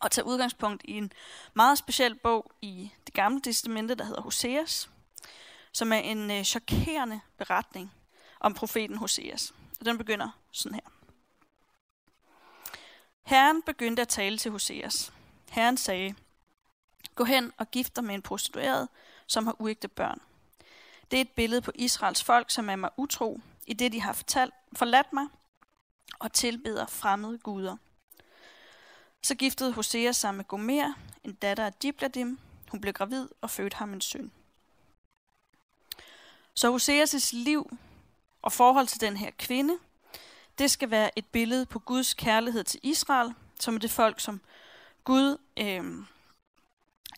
Og 0.00 0.10
tage 0.10 0.24
udgangspunkt 0.24 0.82
i 0.84 0.92
en 0.92 1.12
meget 1.54 1.78
speciel 1.78 2.14
bog 2.14 2.52
i 2.62 2.90
det 3.06 3.14
gamle 3.14 3.40
testamente, 3.40 3.94
der 3.94 4.04
hedder 4.04 4.22
Hoseas, 4.22 4.90
som 5.72 5.92
er 5.92 5.98
en 5.98 6.30
øh, 6.30 6.44
chokerende 6.44 7.20
beretning 7.38 7.92
om 8.40 8.54
profeten 8.54 8.96
Hoseas. 8.96 9.54
Og 9.80 9.86
den 9.86 9.98
begynder 9.98 10.28
sådan 10.52 10.74
her. 10.74 10.90
Herren 13.22 13.62
begyndte 13.62 14.02
at 14.02 14.08
tale 14.08 14.38
til 14.38 14.50
Hoseas. 14.50 15.12
Herren 15.50 15.76
sagde, 15.76 16.14
Gå 17.14 17.24
hen 17.24 17.52
og 17.58 17.70
gift 17.70 17.96
dig 17.96 18.04
med 18.04 18.14
en 18.14 18.22
prostitueret, 18.22 18.88
som 19.26 19.46
har 19.46 19.60
uægte 19.60 19.88
børn. 19.88 20.20
Det 21.10 21.16
er 21.16 21.20
et 21.20 21.30
billede 21.30 21.60
på 21.60 21.72
Israels 21.74 22.24
folk, 22.24 22.50
som 22.50 22.70
er 22.70 22.76
mig 22.76 22.90
utro, 22.96 23.40
i 23.66 23.72
det 23.72 23.92
de 23.92 24.00
har 24.00 24.12
fortalt, 24.12 24.54
forladt 24.76 25.12
mig 25.12 25.26
og 26.18 26.32
tilbeder 26.32 26.86
fremmede 26.86 27.38
guder. 27.38 27.76
Så 29.22 29.34
giftede 29.34 29.72
Hosea 29.72 30.12
sig 30.12 30.34
med 30.34 30.44
Gomer, 30.44 30.92
en 31.24 31.34
datter 31.34 31.66
af 31.66 31.72
Dibladim. 31.72 32.38
Hun 32.70 32.80
blev 32.80 32.92
gravid 32.92 33.28
og 33.40 33.50
fødte 33.50 33.76
ham 33.76 33.92
en 33.92 34.00
søn. 34.00 34.32
Så 36.54 36.76
Hoseas' 36.76 37.30
liv 37.32 37.78
og 38.42 38.52
forhold 38.52 38.86
til 38.86 39.00
den 39.00 39.16
her 39.16 39.30
kvinde, 39.38 39.78
det 40.58 40.70
skal 40.70 40.90
være 40.90 41.18
et 41.18 41.26
billede 41.26 41.66
på 41.66 41.78
Guds 41.78 42.14
kærlighed 42.14 42.64
til 42.64 42.80
Israel, 42.82 43.34
som 43.60 43.74
er 43.74 43.78
det 43.78 43.90
folk, 43.90 44.20
som 44.20 44.40
Gud, 45.04 45.38
øh, 45.56 46.06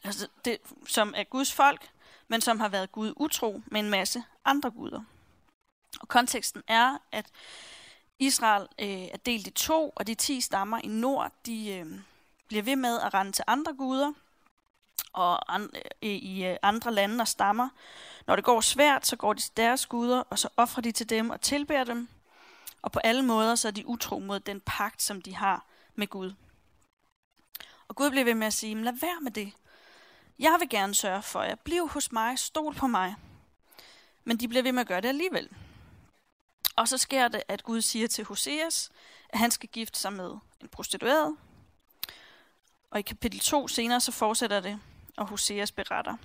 altså 0.05 0.29
det, 0.45 0.59
som 0.87 1.15
er 1.17 1.25
Guds 1.25 1.53
folk, 1.53 1.91
men 2.33 2.41
som 2.41 2.61
har 2.61 2.69
været 2.69 2.93
Gud 2.93 3.13
utro 3.17 3.63
med 3.67 3.81
en 3.81 3.91
masse 3.91 4.23
andre 4.45 4.71
guder. 4.71 5.03
Og 6.01 6.09
konteksten 6.09 6.63
er, 6.69 6.99
at 7.13 7.27
Israel 8.19 8.69
øh, 8.79 8.89
er 8.89 9.17
delt 9.17 9.47
i 9.47 9.51
to, 9.51 9.93
og 9.97 10.07
de 10.07 10.15
ti 10.15 10.41
stammer 10.41 10.79
i 10.79 10.87
nord, 10.87 11.33
de 11.47 11.73
øh, 11.73 11.87
bliver 12.49 12.63
ved 12.63 12.77
med 12.77 13.01
at 13.01 13.15
rende 13.15 13.33
til 13.33 13.45
andre 13.47 13.75
guder 13.75 14.13
og 15.13 15.55
an, 15.55 15.71
øh, 16.03 16.11
i 16.11 16.45
øh, 16.45 16.57
andre 16.63 16.93
lande 16.93 17.23
og 17.23 17.29
stammer. 17.29 17.69
Når 18.27 18.37
det 18.37 18.45
går 18.45 18.61
svært, 18.61 19.07
så 19.07 19.17
går 19.17 19.33
de 19.33 19.41
til 19.41 19.57
deres 19.57 19.87
guder, 19.87 20.21
og 20.31 20.39
så 20.39 20.49
offrer 20.57 20.83
de 20.83 20.93
til 20.93 21.11
dem 21.11 21.31
og 21.31 21.41
tilbærer 21.41 21.85
dem. 21.85 22.09
Og 22.83 22.93
på 22.93 22.99
alle 22.99 23.23
måder 23.23 23.55
så 23.55 23.69
er 23.69 23.73
de 23.73 23.87
utro 23.87 24.19
mod 24.19 24.41
den 24.41 24.61
pagt, 24.61 25.03
som 25.03 25.23
de 25.23 25.35
har 25.35 25.65
med 25.95 26.07
Gud. 26.07 26.33
Og 27.89 27.97
Gud 27.97 28.11
bliver 28.11 28.25
ved 28.25 28.35
med 28.35 28.47
at 28.47 28.53
sige, 28.53 28.83
lad 28.83 29.01
være 29.01 29.21
med 29.21 29.31
det. 29.31 29.53
Jeg 30.43 30.57
vil 30.61 30.69
gerne 30.69 30.95
sørge 30.95 31.23
for 31.23 31.43
jer. 31.43 31.55
Bliv 31.55 31.89
hos 31.89 32.13
mig. 32.13 32.39
Stol 32.39 32.75
på 32.75 32.87
mig. 32.87 33.15
Men 34.25 34.37
de 34.37 34.49
bliver 34.49 34.63
ved 34.63 34.73
med 34.73 34.81
at 34.81 34.87
gøre 34.87 35.01
det 35.01 35.09
alligevel. 35.09 35.49
Og 36.77 36.89
så 36.89 36.99
sker 36.99 37.29
det, 37.29 37.43
at 37.49 37.63
Gud 37.63 37.81
siger 37.81 38.09
til 38.09 38.25
Hoseas, 38.25 38.91
at 39.29 39.39
han 39.39 39.51
skal 39.51 39.69
gifte 39.69 39.99
sig 39.99 40.13
med 40.13 40.31
en 40.61 40.69
prostitueret. 40.69 41.37
Og 42.91 42.99
i 42.99 43.03
kapitel 43.03 43.41
2 43.41 43.69
senere, 43.69 44.01
så 44.01 44.13
fortsætter 44.13 44.61
det, 44.61 44.81
og 45.17 45.27
Hoseas 45.27 45.73
beretter. 45.73 46.17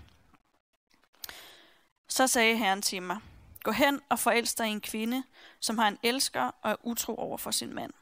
Så 2.07 2.27
sagde 2.27 2.57
Herren 2.57 2.81
til 2.81 3.01
mig, 3.01 3.17
gå 3.63 3.71
hen 3.71 4.01
og 4.09 4.19
forelsk 4.19 4.57
dig 4.57 4.65
en 4.65 4.81
kvinde, 4.81 5.23
som 5.59 5.77
har 5.77 5.87
en 5.87 5.99
elsker 6.03 6.51
og 6.61 6.71
er 6.71 6.75
utro 6.83 7.15
over 7.15 7.37
for 7.37 7.51
sin 7.51 7.73
mand. 7.73 7.93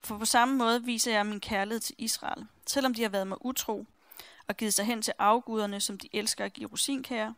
For 0.00 0.18
på 0.18 0.24
samme 0.24 0.56
måde 0.56 0.84
viser 0.84 1.12
jeg 1.12 1.26
min 1.26 1.40
kærlighed 1.40 1.80
til 1.80 1.94
Israel, 1.98 2.46
selvom 2.66 2.94
de 2.94 3.02
har 3.02 3.08
været 3.08 3.26
mig 3.26 3.44
utro 3.44 3.86
og 4.48 4.56
givet 4.56 4.74
sig 4.74 4.84
hen 4.84 5.02
til 5.02 5.14
afguderne, 5.18 5.80
som 5.80 5.98
de 5.98 6.08
elsker 6.12 6.44
at 6.44 6.52
give 6.52 6.68
rosinkager, 6.72 7.32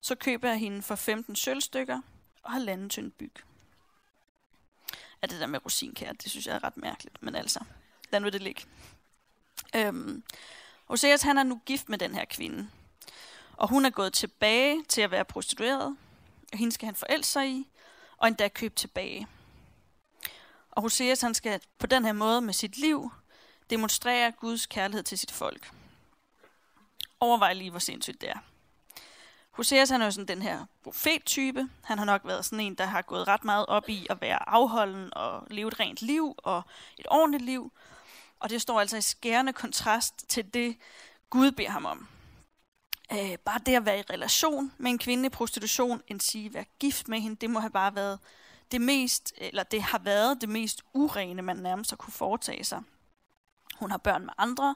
så 0.00 0.14
køber 0.14 0.48
jeg 0.48 0.58
hende 0.58 0.82
for 0.82 0.94
15 0.94 1.36
sølvstykker 1.36 2.00
og 2.42 2.52
halvanden 2.52 2.90
tynd 2.90 3.12
byg. 3.12 3.32
Ja, 5.22 5.26
det 5.26 5.40
der 5.40 5.46
med 5.46 5.64
rosinkager, 5.64 6.12
det 6.12 6.30
synes 6.30 6.46
jeg 6.46 6.54
er 6.54 6.64
ret 6.64 6.76
mærkeligt, 6.76 7.22
men 7.22 7.34
altså, 7.34 7.60
lad 8.10 8.20
nu 8.20 8.28
det 8.28 8.42
ligge. 8.42 8.62
Øhm, 9.76 10.22
Hoseas 10.84 11.22
han 11.22 11.38
er 11.38 11.42
nu 11.42 11.60
gift 11.66 11.88
med 11.88 11.98
den 11.98 12.14
her 12.14 12.24
kvinde. 12.24 12.70
Og 13.56 13.68
hun 13.68 13.84
er 13.84 13.90
gået 13.90 14.12
tilbage 14.12 14.84
til 14.88 15.00
at 15.00 15.10
være 15.10 15.24
prostitueret. 15.24 15.96
Og 16.52 16.58
hende 16.58 16.72
skal 16.72 16.86
han 16.86 16.94
forelske 16.94 17.32
sig 17.32 17.48
i, 17.48 17.68
og 18.16 18.28
endda 18.28 18.48
købe 18.48 18.74
tilbage. 18.74 19.26
Og 20.70 20.82
Hoseas 20.82 21.20
han 21.20 21.34
skal 21.34 21.60
på 21.78 21.86
den 21.86 22.04
her 22.04 22.12
måde 22.12 22.40
med 22.40 22.54
sit 22.54 22.78
liv 22.78 23.10
demonstrere 23.70 24.32
Guds 24.32 24.66
kærlighed 24.66 25.02
til 25.02 25.18
sit 25.18 25.30
folk. 25.30 25.70
Overvej 27.20 27.52
lige, 27.52 27.70
hvor 27.70 27.78
sindssygt 27.78 28.20
det 28.20 28.30
er. 28.30 28.38
Hoseas 29.50 29.90
han 29.90 30.00
er 30.00 30.04
jo 30.04 30.10
sådan 30.10 30.28
den 30.28 30.42
her 30.42 30.64
profettype. 30.82 31.68
Han 31.84 31.98
har 31.98 32.04
nok 32.04 32.20
været 32.24 32.44
sådan 32.44 32.60
en, 32.60 32.74
der 32.74 32.84
har 32.84 33.02
gået 33.02 33.28
ret 33.28 33.44
meget 33.44 33.66
op 33.66 33.88
i 33.88 34.06
at 34.10 34.20
være 34.20 34.48
afholden 34.48 35.14
og 35.14 35.46
leve 35.50 35.68
et 35.68 35.80
rent 35.80 36.02
liv 36.02 36.34
og 36.38 36.62
et 36.98 37.06
ordentligt 37.10 37.44
liv. 37.44 37.72
Og 38.40 38.50
det 38.50 38.62
står 38.62 38.80
altså 38.80 38.96
i 38.96 39.00
skærende 39.00 39.52
kontrast 39.52 40.28
til 40.28 40.54
det, 40.54 40.76
Gud 41.30 41.50
beder 41.52 41.70
ham 41.70 41.84
om. 41.84 42.08
Øh, 43.12 43.38
bare 43.38 43.60
det 43.66 43.76
at 43.76 43.86
være 43.86 43.98
i 43.98 44.02
relation 44.10 44.72
med 44.78 44.90
en 44.90 44.98
kvinde 44.98 45.26
i 45.26 45.28
prostitution, 45.28 46.02
end 46.08 46.20
sige 46.20 46.46
at 46.46 46.54
være 46.54 46.64
gift 46.78 47.08
med 47.08 47.20
hende, 47.20 47.36
det 47.36 47.50
må 47.50 47.60
have 47.60 47.70
bare 47.70 47.94
været 47.94 48.18
det 48.72 48.80
mest, 48.80 49.32
eller 49.36 49.62
det 49.62 49.82
har 49.82 49.98
været 49.98 50.40
det 50.40 50.48
mest 50.48 50.82
urene, 50.94 51.42
man 51.42 51.56
nærmest 51.56 51.90
har 51.90 51.96
kunne 51.96 52.12
foretage 52.12 52.64
sig. 52.64 52.82
Hun 53.74 53.90
har 53.90 53.98
børn 53.98 54.24
med 54.24 54.32
andre, 54.38 54.74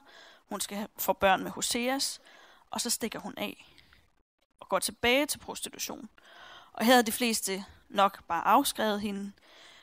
hun 0.49 0.61
skal 0.61 0.87
få 0.97 1.13
børn 1.13 1.43
med 1.43 1.51
Hoseas, 1.51 2.21
og 2.75 2.81
så 2.81 2.89
stikker 2.89 3.19
hun 3.19 3.33
af 3.37 3.65
og 4.59 4.69
går 4.69 4.79
tilbage 4.79 5.25
til 5.25 5.39
prostitution. 5.39 6.09
Og 6.73 6.85
her 6.85 6.93
havde 6.93 7.05
de 7.05 7.11
fleste 7.11 7.65
nok 7.89 8.23
bare 8.23 8.47
afskrevet 8.47 9.01
hende, 9.01 9.31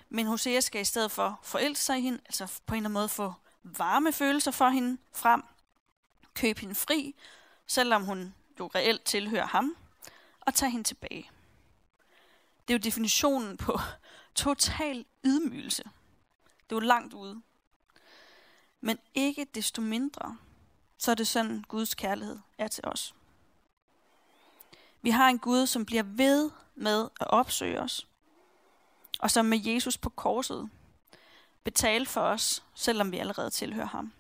men 0.08 0.26
Hosea 0.26 0.60
skal 0.60 0.80
i 0.80 0.84
stedet 0.84 1.10
for 1.10 1.40
forelske 1.42 1.84
sig 1.84 1.98
i 1.98 2.00
hende, 2.00 2.20
altså 2.24 2.60
på 2.66 2.74
en 2.74 2.76
eller 2.76 2.88
anden 2.88 2.92
måde 2.92 3.08
få 3.08 3.34
varme 3.62 4.12
følelser 4.12 4.50
for 4.50 4.68
hende 4.68 4.98
frem, 5.12 5.42
købe 6.34 6.60
hende 6.60 6.74
fri, 6.74 7.14
selvom 7.66 8.04
hun 8.04 8.34
jo 8.60 8.70
reelt 8.74 9.04
tilhører 9.04 9.46
ham, 9.46 9.76
og 10.40 10.54
tage 10.54 10.70
hende 10.70 10.88
tilbage. 10.88 11.30
Det 12.68 12.74
er 12.74 12.78
jo 12.78 12.82
definitionen 12.82 13.56
på 13.56 13.78
total 14.34 15.04
ydmygelse. 15.24 15.82
Det 16.64 16.72
er 16.72 16.76
jo 16.76 16.80
langt 16.80 17.14
ude. 17.14 17.42
Men 18.80 18.98
ikke 19.14 19.46
desto 19.54 19.82
mindre, 19.82 20.38
så 21.02 21.10
er 21.10 21.14
det 21.14 21.28
sådan, 21.28 21.64
Guds 21.68 21.94
kærlighed 21.94 22.38
er 22.58 22.68
til 22.68 22.84
os. 22.86 23.14
Vi 25.02 25.10
har 25.10 25.28
en 25.28 25.38
Gud, 25.38 25.66
som 25.66 25.86
bliver 25.86 26.02
ved 26.02 26.50
med 26.74 27.08
at 27.20 27.30
opsøge 27.30 27.80
os, 27.80 28.08
og 29.18 29.30
som 29.30 29.44
med 29.44 29.58
Jesus 29.64 29.98
på 29.98 30.10
korset 30.10 30.70
betale 31.64 32.06
for 32.06 32.20
os, 32.20 32.64
selvom 32.74 33.12
vi 33.12 33.18
allerede 33.18 33.50
tilhører 33.50 33.86
ham. 33.86 34.12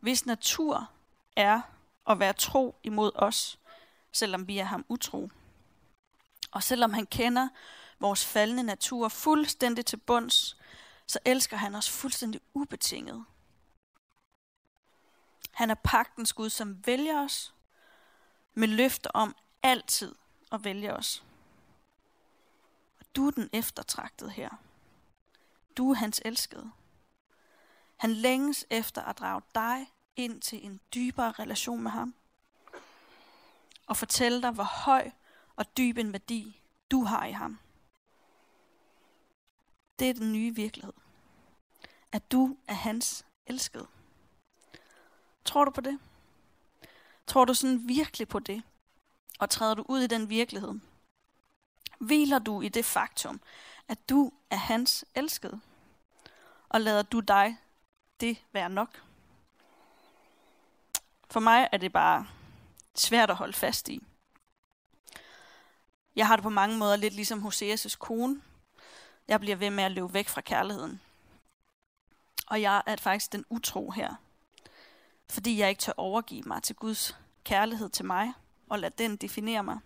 Hvis 0.00 0.26
natur 0.26 0.90
er 1.36 1.60
at 2.06 2.18
være 2.18 2.32
tro 2.32 2.76
imod 2.82 3.10
os, 3.14 3.58
selvom 4.12 4.48
vi 4.48 4.58
er 4.58 4.64
ham 4.64 4.84
utro, 4.88 5.30
og 6.50 6.62
selvom 6.62 6.92
han 6.92 7.06
kender 7.06 7.48
vores 7.98 8.26
faldende 8.26 8.62
natur 8.62 9.08
fuldstændig 9.08 9.86
til 9.86 9.96
bunds, 9.96 10.56
så 11.06 11.18
elsker 11.24 11.56
han 11.56 11.74
os 11.74 11.90
fuldstændig 11.90 12.40
ubetinget. 12.54 13.24
Han 15.60 15.70
er 15.70 15.74
pagtens 15.74 16.32
Gud, 16.32 16.50
som 16.50 16.86
vælger 16.86 17.24
os, 17.24 17.54
med 18.54 18.68
løfter 18.68 19.10
om 19.14 19.36
altid 19.62 20.14
at 20.52 20.64
vælge 20.64 20.94
os. 20.94 21.24
Og 23.00 23.06
du 23.16 23.26
er 23.26 23.30
den 23.30 23.50
eftertragtede 23.52 24.30
her. 24.30 24.50
Du 25.76 25.90
er 25.90 25.94
hans 25.94 26.22
elskede. 26.24 26.70
Han 27.96 28.10
længes 28.10 28.66
efter 28.70 29.02
at 29.02 29.18
drage 29.18 29.42
dig 29.54 29.92
ind 30.16 30.40
til 30.40 30.64
en 30.64 30.80
dybere 30.94 31.32
relation 31.32 31.82
med 31.82 31.90
ham. 31.90 32.14
Og 33.86 33.96
fortælle 33.96 34.42
dig, 34.42 34.50
hvor 34.50 34.84
høj 34.84 35.10
og 35.56 35.76
dyb 35.76 35.98
en 35.98 36.12
værdi 36.12 36.62
du 36.90 37.04
har 37.04 37.26
i 37.26 37.32
ham. 37.32 37.58
Det 39.98 40.10
er 40.10 40.14
den 40.14 40.32
nye 40.32 40.54
virkelighed. 40.54 40.94
At 42.12 42.32
du 42.32 42.56
er 42.66 42.74
hans 42.74 43.26
elskede. 43.46 43.86
Tror 45.44 45.64
du 45.64 45.70
på 45.70 45.80
det? 45.80 45.98
Tror 47.26 47.44
du 47.44 47.54
sådan 47.54 47.88
virkelig 47.88 48.28
på 48.28 48.38
det? 48.38 48.62
Og 49.38 49.50
træder 49.50 49.74
du 49.74 49.84
ud 49.88 50.00
i 50.00 50.06
den 50.06 50.28
virkelighed? 50.28 50.74
Hviler 51.98 52.38
du 52.38 52.60
i 52.60 52.68
det 52.68 52.84
faktum, 52.84 53.40
at 53.88 54.08
du 54.08 54.32
er 54.50 54.56
hans 54.56 55.04
elskede? 55.14 55.60
Og 56.68 56.80
lader 56.80 57.02
du 57.02 57.20
dig 57.20 57.56
det 58.20 58.38
være 58.52 58.68
nok? 58.68 59.02
For 61.30 61.40
mig 61.40 61.68
er 61.72 61.76
det 61.76 61.92
bare 61.92 62.26
svært 62.94 63.30
at 63.30 63.36
holde 63.36 63.52
fast 63.52 63.88
i. 63.88 64.02
Jeg 66.16 66.26
har 66.26 66.36
det 66.36 66.42
på 66.42 66.50
mange 66.50 66.76
måder 66.76 66.96
lidt 66.96 67.14
ligesom 67.14 67.46
Hoseas' 67.46 67.96
kone. 67.98 68.42
Jeg 69.28 69.40
bliver 69.40 69.56
ved 69.56 69.70
med 69.70 69.84
at 69.84 69.92
løbe 69.92 70.14
væk 70.14 70.28
fra 70.28 70.40
kærligheden. 70.40 71.00
Og 72.46 72.62
jeg 72.62 72.82
er 72.86 72.96
faktisk 72.96 73.32
den 73.32 73.44
utro 73.50 73.90
her. 73.90 74.14
Fordi 75.30 75.58
jeg 75.58 75.68
ikke 75.68 75.80
tør 75.80 75.92
overgive 75.96 76.42
mig 76.46 76.62
til 76.62 76.76
Guds 76.76 77.16
kærlighed 77.44 77.88
til 77.88 78.04
mig, 78.04 78.32
og 78.68 78.78
lade 78.78 78.94
den 78.98 79.16
definere 79.16 79.64
mig. 79.64 79.78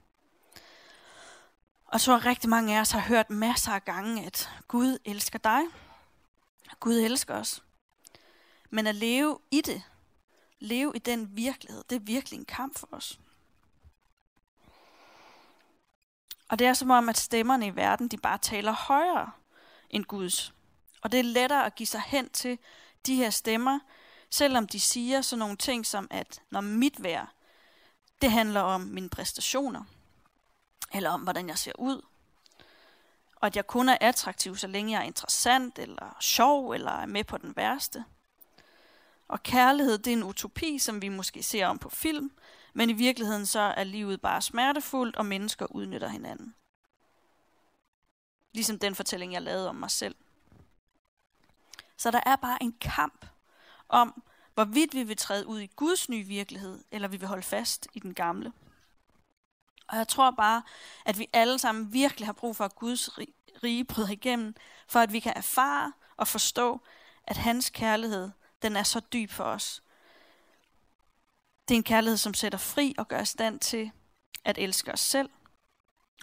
Og 1.87 2.01
så 2.01 2.07
tror 2.07 2.27
rigtig 2.27 2.51
mange 2.51 2.77
af 2.77 2.81
os 2.81 2.91
har 2.91 3.01
hørt 3.01 3.31
masser 3.31 3.73
af 3.73 3.85
gange, 3.85 4.27
at 4.27 4.51
Gud 4.69 4.99
elsker 5.05 5.39
dig. 5.39 5.61
Gud 6.81 6.95
elsker 6.95 7.35
os. 7.35 7.63
Men 8.71 8.87
at 8.87 8.95
leve 8.95 9.39
i 9.51 9.61
det, 9.61 9.83
leve 10.59 10.93
i 10.95 10.99
den 10.99 11.37
virkelighed, 11.37 11.85
det 11.91 11.97
er 11.97 12.01
virkelig 12.01 12.39
en 12.39 12.45
kamp 12.45 12.79
for 12.79 12.89
os. 12.93 13.21
Og 16.49 16.59
det 16.59 16.67
er 16.67 16.75
som 16.75 16.91
om, 16.91 17.09
at 17.09 17.19
stemmerne 17.19 17.67
i 17.67 17.77
verden, 17.77 18.09
de 18.09 18.17
bare 18.17 18.39
taler 18.39 18.73
højere 18.73 19.31
end 19.91 20.05
Guds. 20.05 20.55
Og 21.03 21.13
det 21.13 21.21
er 21.21 21.25
lettere 21.25 21.67
at 21.67 21.75
give 21.75 21.87
sig 21.87 22.03
hen 22.07 22.29
til 22.29 22.59
de 23.07 23.17
her 23.17 23.31
stemmer, 23.31 23.79
selvom 24.35 24.67
de 24.67 24.81
siger 24.81 25.23
sådan 25.23 25.39
nogle 25.39 25.57
ting 25.57 25.87
som, 25.87 26.07
at 26.11 26.43
når 26.51 26.61
mit 26.61 27.03
værd, 27.03 27.29
det 28.23 28.31
handler 28.31 28.61
om 28.61 28.81
mine 28.81 29.09
præstationer, 29.09 29.85
eller 30.95 31.11
om, 31.11 31.21
hvordan 31.21 31.49
jeg 31.49 31.59
ser 31.59 31.73
ud, 31.79 32.03
og 33.37 33.47
at 33.47 33.57
jeg 33.57 33.67
kun 33.67 33.89
er 33.89 33.99
attraktiv, 34.01 34.57
så 34.57 34.67
længe 34.67 34.93
jeg 34.93 35.01
er 35.01 35.07
interessant, 35.07 35.79
eller 35.79 36.17
sjov, 36.21 36.71
eller 36.71 36.91
er 36.91 37.07
med 37.07 37.25
på 37.25 37.39
den 37.39 37.57
værste. 37.57 38.05
Og 39.29 39.43
kærlighed, 39.43 39.99
det 39.99 40.13
er 40.13 40.17
en 40.17 40.23
utopi, 40.23 40.79
som 40.79 41.03
vi 41.03 41.09
måske 41.09 41.43
ser 41.43 41.67
om 41.67 41.79
på 41.79 41.89
film, 41.89 42.33
men 42.73 42.91
i 42.91 42.93
virkeligheden 42.93 43.47
så 43.47 43.61
er 43.61 43.85
livet 43.85 44.21
bare 44.21 44.43
smertefuldt, 44.43 45.17
og 45.17 45.27
mennesker 45.27 45.67
udnytter 45.67 46.09
hinanden. 46.09 46.55
Ligesom 48.53 48.79
den 48.79 48.95
fortælling, 48.95 49.33
jeg 49.33 49.43
lavede 49.43 49.69
om 49.69 49.77
mig 49.77 49.91
selv. 49.91 50.15
Så 51.97 52.11
der 52.11 52.21
er 52.27 52.37
bare 52.37 52.63
en 52.63 52.77
kamp 52.81 53.27
om, 53.95 54.23
hvorvidt 54.55 54.95
vi 54.95 55.03
vil 55.03 55.17
træde 55.17 55.47
ud 55.47 55.61
i 55.61 55.67
Guds 55.77 56.09
nye 56.09 56.25
virkelighed, 56.25 56.85
eller 56.91 57.09
vi 57.09 57.17
vil 57.17 57.29
holde 57.29 57.43
fast 57.43 57.89
i 57.95 57.99
den 57.99 58.15
gamle. 58.15 58.53
Og 59.89 59.97
jeg 59.97 60.09
tror 60.09 60.31
bare, 60.31 60.63
at 61.07 61.19
vi 61.19 61.27
alle 61.33 61.59
sammen 61.59 61.93
virkelig 61.93 62.27
har 62.27 62.33
brug 62.33 62.57
for, 62.57 62.65
at 62.65 62.75
Guds 62.75 63.19
rige 63.63 63.85
bryder 63.85 64.11
igennem, 64.11 64.55
for 64.89 65.01
at 65.01 65.13
vi 65.13 65.21
kan 65.21 65.33
erfare 65.37 65.93
og 66.17 66.29
forstå, 66.29 66.81
at 67.25 67.37
hans 67.37 67.71
kærlighed, 67.71 68.31
den 68.63 68.77
er 68.77 68.83
så 68.83 69.01
dyb 69.01 69.31
for 69.31 69.45
os. 69.45 69.83
Det 71.69 71.75
er 71.75 71.79
en 71.79 71.85
kærlighed, 71.85 72.17
som 72.17 72.35
sætter 72.35 72.59
fri 72.59 72.95
og 72.99 73.09
gør 73.09 73.21
os 73.21 73.29
stand 73.29 73.61
til 73.61 73.91
at 74.45 74.59
elske 74.59 74.93
os 74.93 75.01
selv 75.01 75.31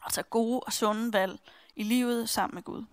og 0.04 0.13
tage 0.13 0.24
gode 0.30 0.60
og 0.60 0.74
sunde 0.74 1.13
valg 1.13 1.40
i 1.75 1.84
livet 1.84 2.30
sammen 2.30 2.56
med 2.56 2.63
Gud. 2.63 2.86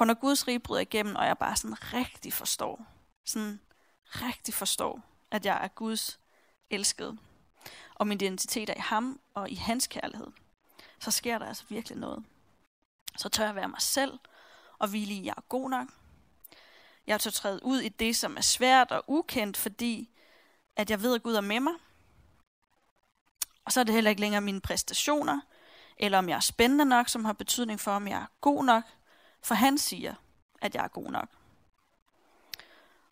For 0.00 0.04
når 0.04 0.14
Guds 0.14 0.48
rige 0.48 0.58
bryder 0.58 0.80
igennem, 0.80 1.16
og 1.16 1.26
jeg 1.26 1.38
bare 1.38 1.56
sådan 1.56 1.94
rigtig 1.94 2.32
forstår, 2.32 2.86
sådan 3.24 3.60
rigtig 4.04 4.54
forstår, 4.54 5.02
at 5.30 5.46
jeg 5.46 5.64
er 5.64 5.68
Guds 5.68 6.20
elskede, 6.70 7.18
og 7.94 8.06
min 8.06 8.20
identitet 8.20 8.70
er 8.70 8.74
i 8.74 8.80
ham 8.80 9.20
og 9.34 9.50
i 9.50 9.54
hans 9.54 9.86
kærlighed, 9.86 10.26
så 11.00 11.10
sker 11.10 11.38
der 11.38 11.46
altså 11.46 11.64
virkelig 11.68 11.98
noget. 11.98 12.24
Så 13.16 13.28
tør 13.28 13.44
jeg 13.44 13.54
være 13.54 13.68
mig 13.68 13.82
selv, 13.82 14.18
og 14.78 14.88
hvile 14.88 15.14
i, 15.14 15.18
at 15.18 15.24
jeg 15.24 15.34
er 15.36 15.42
god 15.48 15.70
nok. 15.70 15.88
Jeg 17.06 17.20
tør 17.20 17.30
træde 17.30 17.60
ud 17.62 17.80
i 17.80 17.88
det, 17.88 18.16
som 18.16 18.36
er 18.36 18.40
svært 18.40 18.92
og 18.92 19.04
ukendt, 19.06 19.56
fordi 19.56 20.10
at 20.76 20.90
jeg 20.90 21.02
ved, 21.02 21.14
at 21.14 21.22
Gud 21.22 21.34
er 21.34 21.40
med 21.40 21.60
mig. 21.60 21.74
Og 23.64 23.72
så 23.72 23.80
er 23.80 23.84
det 23.84 23.94
heller 23.94 24.10
ikke 24.10 24.20
længere 24.20 24.40
mine 24.40 24.60
præstationer, 24.60 25.40
eller 25.96 26.18
om 26.18 26.28
jeg 26.28 26.36
er 26.36 26.40
spændende 26.40 26.84
nok, 26.84 27.08
som 27.08 27.24
har 27.24 27.32
betydning 27.32 27.80
for, 27.80 27.92
om 27.92 28.08
jeg 28.08 28.20
er 28.20 28.26
god 28.40 28.64
nok, 28.64 28.84
for 29.42 29.54
han 29.54 29.78
siger, 29.78 30.14
at 30.60 30.74
jeg 30.74 30.84
er 30.84 30.88
god 30.88 31.10
nok. 31.10 31.28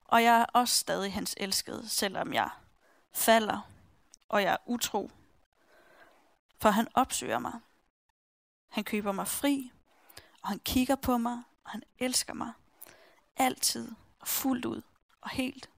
Og 0.04 0.22
jeg 0.22 0.40
er 0.40 0.44
også 0.44 0.74
stadig 0.74 1.12
hans 1.12 1.34
elskede, 1.36 1.88
selvom 1.88 2.32
jeg 2.32 2.50
falder, 3.12 3.70
og 4.28 4.42
jeg 4.42 4.52
er 4.52 4.56
utro. 4.66 5.10
For 6.58 6.70
han 6.70 6.88
opsøger 6.94 7.38
mig. 7.38 7.60
Han 8.68 8.84
køber 8.84 9.12
mig 9.12 9.28
fri, 9.28 9.72
og 10.42 10.48
han 10.48 10.58
kigger 10.58 10.96
på 10.96 11.18
mig, 11.18 11.42
og 11.64 11.70
han 11.70 11.82
elsker 11.98 12.34
mig. 12.34 12.52
Altid 13.36 13.90
og 14.20 14.28
fuldt 14.28 14.64
ud, 14.64 14.82
og 15.20 15.28
og 15.28 15.34
helt. 15.34 15.70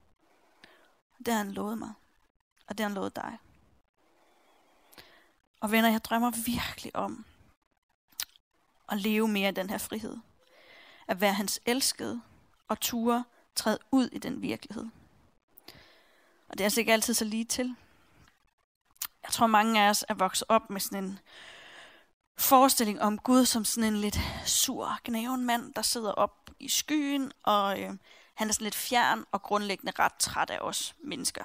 Det 1.19 1.29
har 1.29 1.39
han 1.39 1.53
lovet 1.53 1.79
mig, 1.79 1.93
og 2.67 2.79
det 2.79 2.81
har 2.81 2.89
han 2.89 2.95
lovet 2.95 3.17
dig. 3.17 3.39
Og 5.61 5.71
venner, 5.71 5.91
jeg 5.91 6.05
drømmer 6.05 6.31
virkelig 6.31 6.97
om 6.97 7.25
at 8.89 9.01
leve 9.01 9.29
mere 9.29 9.49
i 9.49 9.53
den 9.53 9.71
her 9.71 9.79
frihed. 9.79 10.17
At 11.11 11.21
være 11.21 11.35
hans 11.35 11.61
elskede 11.67 12.21
og 12.69 12.81
ture 12.81 13.25
træde 13.55 13.79
ud 13.91 14.09
i 14.13 14.19
den 14.19 14.43
virkelighed. 14.43 14.87
Og 16.49 16.59
det 16.59 16.61
er 16.61 16.65
altså 16.65 16.81
ikke 16.81 16.93
altid 16.93 17.15
så 17.15 17.25
lige 17.25 17.45
til. 17.45 17.77
Jeg 19.23 19.31
tror, 19.33 19.47
mange 19.47 19.83
af 19.83 19.91
os 19.91 20.05
er 20.09 20.15
vokset 20.15 20.47
op 20.49 20.71
med 20.71 20.81
sådan 20.81 21.05
en 21.05 21.19
forestilling 22.39 23.01
om 23.01 23.19
Gud 23.19 23.47
som 23.47 23.65
sådan 23.65 23.93
en 23.93 24.01
lidt 24.01 24.19
sur, 24.47 24.99
gnaven 25.05 25.45
mand, 25.45 25.75
der 25.75 25.83
sidder 25.83 26.13
op 26.13 26.51
i 26.61 26.69
skyen, 26.69 27.33
og 27.43 27.81
øh, 27.81 27.95
han 28.35 28.49
er 28.49 28.53
sådan 28.53 28.65
lidt 28.65 28.75
fjern 28.75 29.25
og 29.33 29.43
grundlæggende 29.43 29.93
ret 29.99 30.15
træt 30.19 30.51
af 30.51 30.59
os 30.61 30.95
mennesker. 31.05 31.45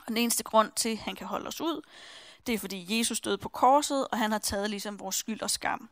Og 0.00 0.08
den 0.08 0.16
eneste 0.16 0.44
grund 0.44 0.72
til, 0.76 0.88
at 0.88 0.98
han 0.98 1.16
kan 1.16 1.26
holde 1.26 1.48
os 1.48 1.60
ud, 1.60 1.82
det 2.46 2.54
er 2.54 2.58
fordi 2.58 2.98
Jesus 2.98 3.20
døde 3.20 3.38
på 3.38 3.48
korset, 3.48 4.08
og 4.08 4.18
han 4.18 4.32
har 4.32 4.38
taget 4.38 4.70
ligesom 4.70 5.00
vores 5.00 5.16
skyld 5.16 5.42
og 5.42 5.50
skam. 5.50 5.90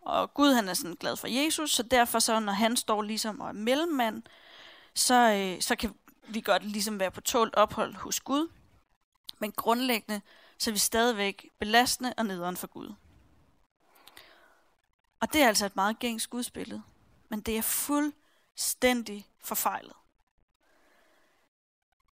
Og 0.00 0.34
Gud 0.34 0.52
han 0.52 0.68
er 0.68 0.74
sådan 0.74 0.94
glad 0.94 1.16
for 1.16 1.26
Jesus, 1.26 1.70
så 1.70 1.82
derfor 1.82 2.18
så, 2.18 2.40
når 2.40 2.52
han 2.52 2.76
står 2.76 3.02
ligesom 3.02 3.40
og 3.40 3.48
er 3.48 3.52
mellemmand, 3.52 4.22
så, 4.94 5.14
øh, 5.14 5.62
så 5.62 5.76
kan 5.76 5.94
vi 6.28 6.40
godt 6.40 6.64
ligesom 6.64 7.00
være 7.00 7.10
på 7.10 7.20
tålt 7.20 7.54
ophold 7.54 7.94
hos 7.94 8.20
Gud. 8.20 8.48
Men 9.38 9.52
grundlæggende, 9.52 10.20
så 10.58 10.70
er 10.70 10.72
vi 10.72 10.78
stadigvæk 10.78 11.50
belastende 11.58 12.14
og 12.16 12.26
nederen 12.26 12.56
for 12.56 12.66
Gud. 12.66 12.94
Og 15.20 15.32
det 15.32 15.42
er 15.42 15.48
altså 15.48 15.66
et 15.66 15.76
meget 15.76 15.98
gængs 15.98 16.26
gudsbillede. 16.26 16.82
Men 17.28 17.40
det 17.40 17.58
er 17.58 17.62
fuldstændig 17.62 19.26
forfejlet. 19.40 19.92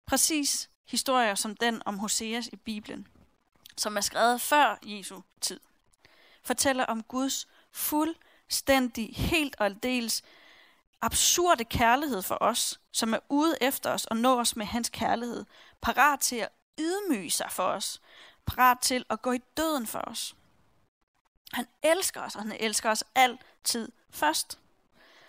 Præcis 0.05 0.69
historier 0.87 1.35
som 1.35 1.55
den 1.55 1.81
om 1.85 1.99
Hoseas 1.99 2.47
i 2.47 2.55
Bibelen, 2.55 3.07
som 3.77 3.97
er 3.97 4.01
skrevet 4.01 4.41
før 4.41 4.77
Jesu 4.83 5.21
tid, 5.41 5.59
fortæller 6.43 6.85
om 6.85 7.03
Guds 7.03 7.47
fuldstændig, 7.71 9.15
helt 9.15 9.55
og 9.59 9.65
aldeles 9.65 10.23
absurde 11.01 11.65
kærlighed 11.65 12.21
for 12.21 12.37
os, 12.41 12.79
som 12.91 13.13
er 13.13 13.19
ude 13.29 13.57
efter 13.61 13.91
os 13.91 14.05
og 14.05 14.17
når 14.17 14.39
os 14.39 14.55
med 14.55 14.65
hans 14.65 14.89
kærlighed, 14.89 15.45
parat 15.81 16.19
til 16.19 16.35
at 16.35 16.49
ydmyge 16.79 17.31
sig 17.31 17.51
for 17.51 17.63
os, 17.63 18.01
parat 18.45 18.79
til 18.79 19.05
at 19.09 19.21
gå 19.21 19.31
i 19.31 19.39
døden 19.57 19.87
for 19.87 19.99
os. 19.99 20.35
Han 21.53 21.67
elsker 21.83 22.21
os, 22.21 22.35
og 22.35 22.41
han 22.41 22.57
elsker 22.59 22.89
os 22.89 23.03
altid 23.15 23.91
først. 24.09 24.59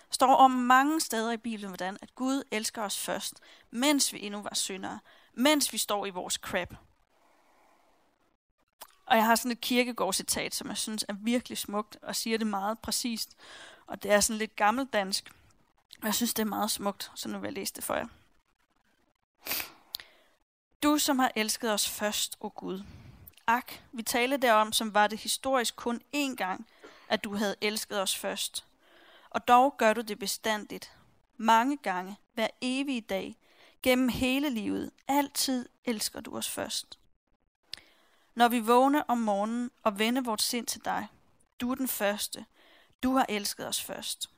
Der 0.07 0.15
står 0.15 0.35
om 0.35 0.51
mange 0.51 1.01
steder 1.01 1.31
i 1.31 1.37
Bibelen, 1.37 1.69
hvordan 1.69 1.97
at 2.01 2.15
Gud 2.15 2.43
elsker 2.51 2.81
os 2.81 2.99
først, 2.99 3.39
mens 3.71 4.13
vi 4.13 4.21
endnu 4.21 4.41
var 4.41 4.53
syndere, 4.53 4.99
mens 5.33 5.73
vi 5.73 5.77
står 5.77 6.05
i 6.05 6.09
vores 6.09 6.33
crap. 6.33 6.73
Og 9.05 9.17
jeg 9.17 9.25
har 9.25 9.35
sådan 9.35 9.51
et 9.51 9.61
kirkegårdscitat, 9.61 10.55
som 10.55 10.67
jeg 10.67 10.77
synes 10.77 11.05
er 11.07 11.13
virkelig 11.13 11.57
smukt, 11.57 11.97
og 12.01 12.15
siger 12.15 12.37
det 12.37 12.47
meget 12.47 12.79
præcist. 12.79 13.35
Og 13.87 14.03
det 14.03 14.11
er 14.11 14.19
sådan 14.19 14.37
lidt 14.37 14.55
gammeldansk. 14.55 15.31
Og 16.01 16.05
jeg 16.05 16.15
synes, 16.15 16.33
det 16.33 16.41
er 16.41 16.47
meget 16.47 16.71
smukt, 16.71 17.11
så 17.15 17.29
nu 17.29 17.39
vil 17.39 17.47
jeg 17.47 17.53
læse 17.53 17.73
det 17.73 17.83
for 17.83 17.95
jer. 17.95 18.07
Du, 20.83 20.97
som 20.97 21.19
har 21.19 21.31
elsket 21.35 21.71
os 21.71 21.89
først, 21.89 22.37
o 22.39 22.51
Gud. 22.55 22.83
Ak, 23.47 23.73
vi 23.91 24.03
talte 24.03 24.37
derom, 24.37 24.73
som 24.73 24.93
var 24.93 25.07
det 25.07 25.19
historisk 25.19 25.75
kun 25.75 26.01
én 26.15 26.35
gang, 26.35 26.67
at 27.09 27.23
du 27.23 27.35
havde 27.35 27.55
elsket 27.61 28.01
os 28.01 28.17
først. 28.17 28.65
Og 29.29 29.47
dog 29.47 29.77
gør 29.77 29.93
du 29.93 30.01
det 30.01 30.19
bestandigt. 30.19 30.91
Mange 31.37 31.77
gange, 31.77 32.15
hver 32.33 32.47
evige 32.61 33.01
dag, 33.01 33.35
gennem 33.83 34.09
hele 34.09 34.49
livet, 34.49 34.91
altid 35.07 35.69
elsker 35.85 36.21
du 36.21 36.37
os 36.37 36.49
først. 36.49 36.99
Når 38.35 38.47
vi 38.47 38.59
vågner 38.59 39.03
om 39.07 39.17
morgenen 39.17 39.71
og 39.83 39.99
vender 39.99 40.21
vort 40.21 40.41
sind 40.41 40.67
til 40.67 40.85
dig, 40.85 41.07
du 41.61 41.71
er 41.71 41.75
den 41.75 41.87
første, 41.87 42.45
du 43.03 43.13
har 43.13 43.25
elsket 43.29 43.67
os 43.67 43.81
først. 43.81 44.29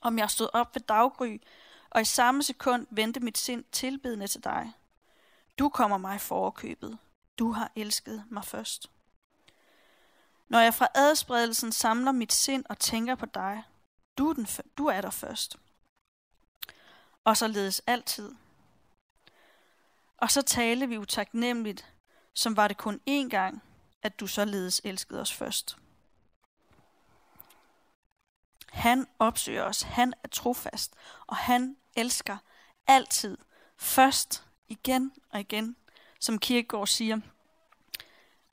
Om 0.00 0.18
jeg 0.18 0.30
stod 0.30 0.48
op 0.52 0.74
ved 0.74 0.82
daggry, 0.82 1.40
og 1.90 2.00
i 2.00 2.04
samme 2.04 2.42
sekund 2.42 2.86
vendte 2.90 3.20
mit 3.20 3.38
sind 3.38 3.64
tilbedende 3.72 4.26
til 4.26 4.44
dig. 4.44 4.72
Du 5.58 5.68
kommer 5.68 5.98
mig 5.98 6.20
forekøbet. 6.20 6.98
Du 7.38 7.52
har 7.52 7.72
elsket 7.76 8.24
mig 8.30 8.44
først. 8.44 8.90
Når 10.48 10.60
jeg 10.60 10.74
fra 10.74 10.88
adspredelsen 10.94 11.72
samler 11.72 12.12
mit 12.12 12.32
sind 12.32 12.64
og 12.68 12.78
tænker 12.78 13.14
på 13.14 13.26
dig, 13.26 13.62
du 14.18 14.28
er, 14.28 14.34
den, 14.34 14.46
du 14.78 14.86
er 14.86 15.00
der 15.00 15.10
først. 15.10 15.56
Og 17.24 17.36
så 17.36 17.48
ledes 17.48 17.82
altid. 17.86 18.34
Og 20.16 20.30
så 20.30 20.42
taler 20.42 20.86
vi 20.86 20.98
utaknemmeligt, 20.98 21.92
som 22.34 22.56
var 22.56 22.68
det 22.68 22.76
kun 22.76 23.00
én 23.08 23.28
gang, 23.28 23.62
at 24.02 24.20
du 24.20 24.26
således 24.26 24.80
elskede 24.84 25.20
os 25.20 25.32
først. 25.32 25.76
Han 28.68 29.06
opsøger 29.18 29.62
os, 29.62 29.82
han 29.82 30.14
er 30.24 30.28
trofast, 30.28 30.94
og 31.26 31.36
han 31.36 31.76
elsker 31.96 32.36
altid, 32.86 33.38
først, 33.76 34.44
igen 34.68 35.12
og 35.30 35.40
igen, 35.40 35.76
som 36.20 36.38
Kierkegaard 36.38 36.86
siger. 36.86 37.20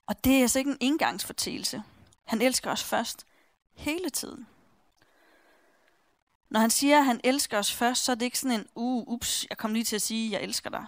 Og 0.07 0.23
det 0.23 0.37
er 0.37 0.41
altså 0.41 0.59
ikke 0.59 0.71
en 0.71 0.77
engangsfortælse. 0.81 1.83
Han 2.23 2.41
elsker 2.41 2.71
os 2.71 2.83
først 2.83 3.25
hele 3.73 4.09
tiden. 4.09 4.47
Når 6.49 6.59
han 6.59 6.69
siger, 6.69 6.97
at 6.97 7.05
han 7.05 7.21
elsker 7.23 7.59
os 7.59 7.73
først, 7.73 8.03
så 8.03 8.11
er 8.11 8.15
det 8.15 8.25
ikke 8.25 8.39
sådan 8.39 8.59
en, 8.59 8.67
uh, 8.75 9.07
ups, 9.07 9.45
jeg 9.49 9.57
kom 9.57 9.73
lige 9.73 9.83
til 9.83 9.95
at 9.95 10.01
sige, 10.01 10.27
at 10.27 10.31
jeg 10.31 10.47
elsker 10.47 10.69
dig. 10.69 10.85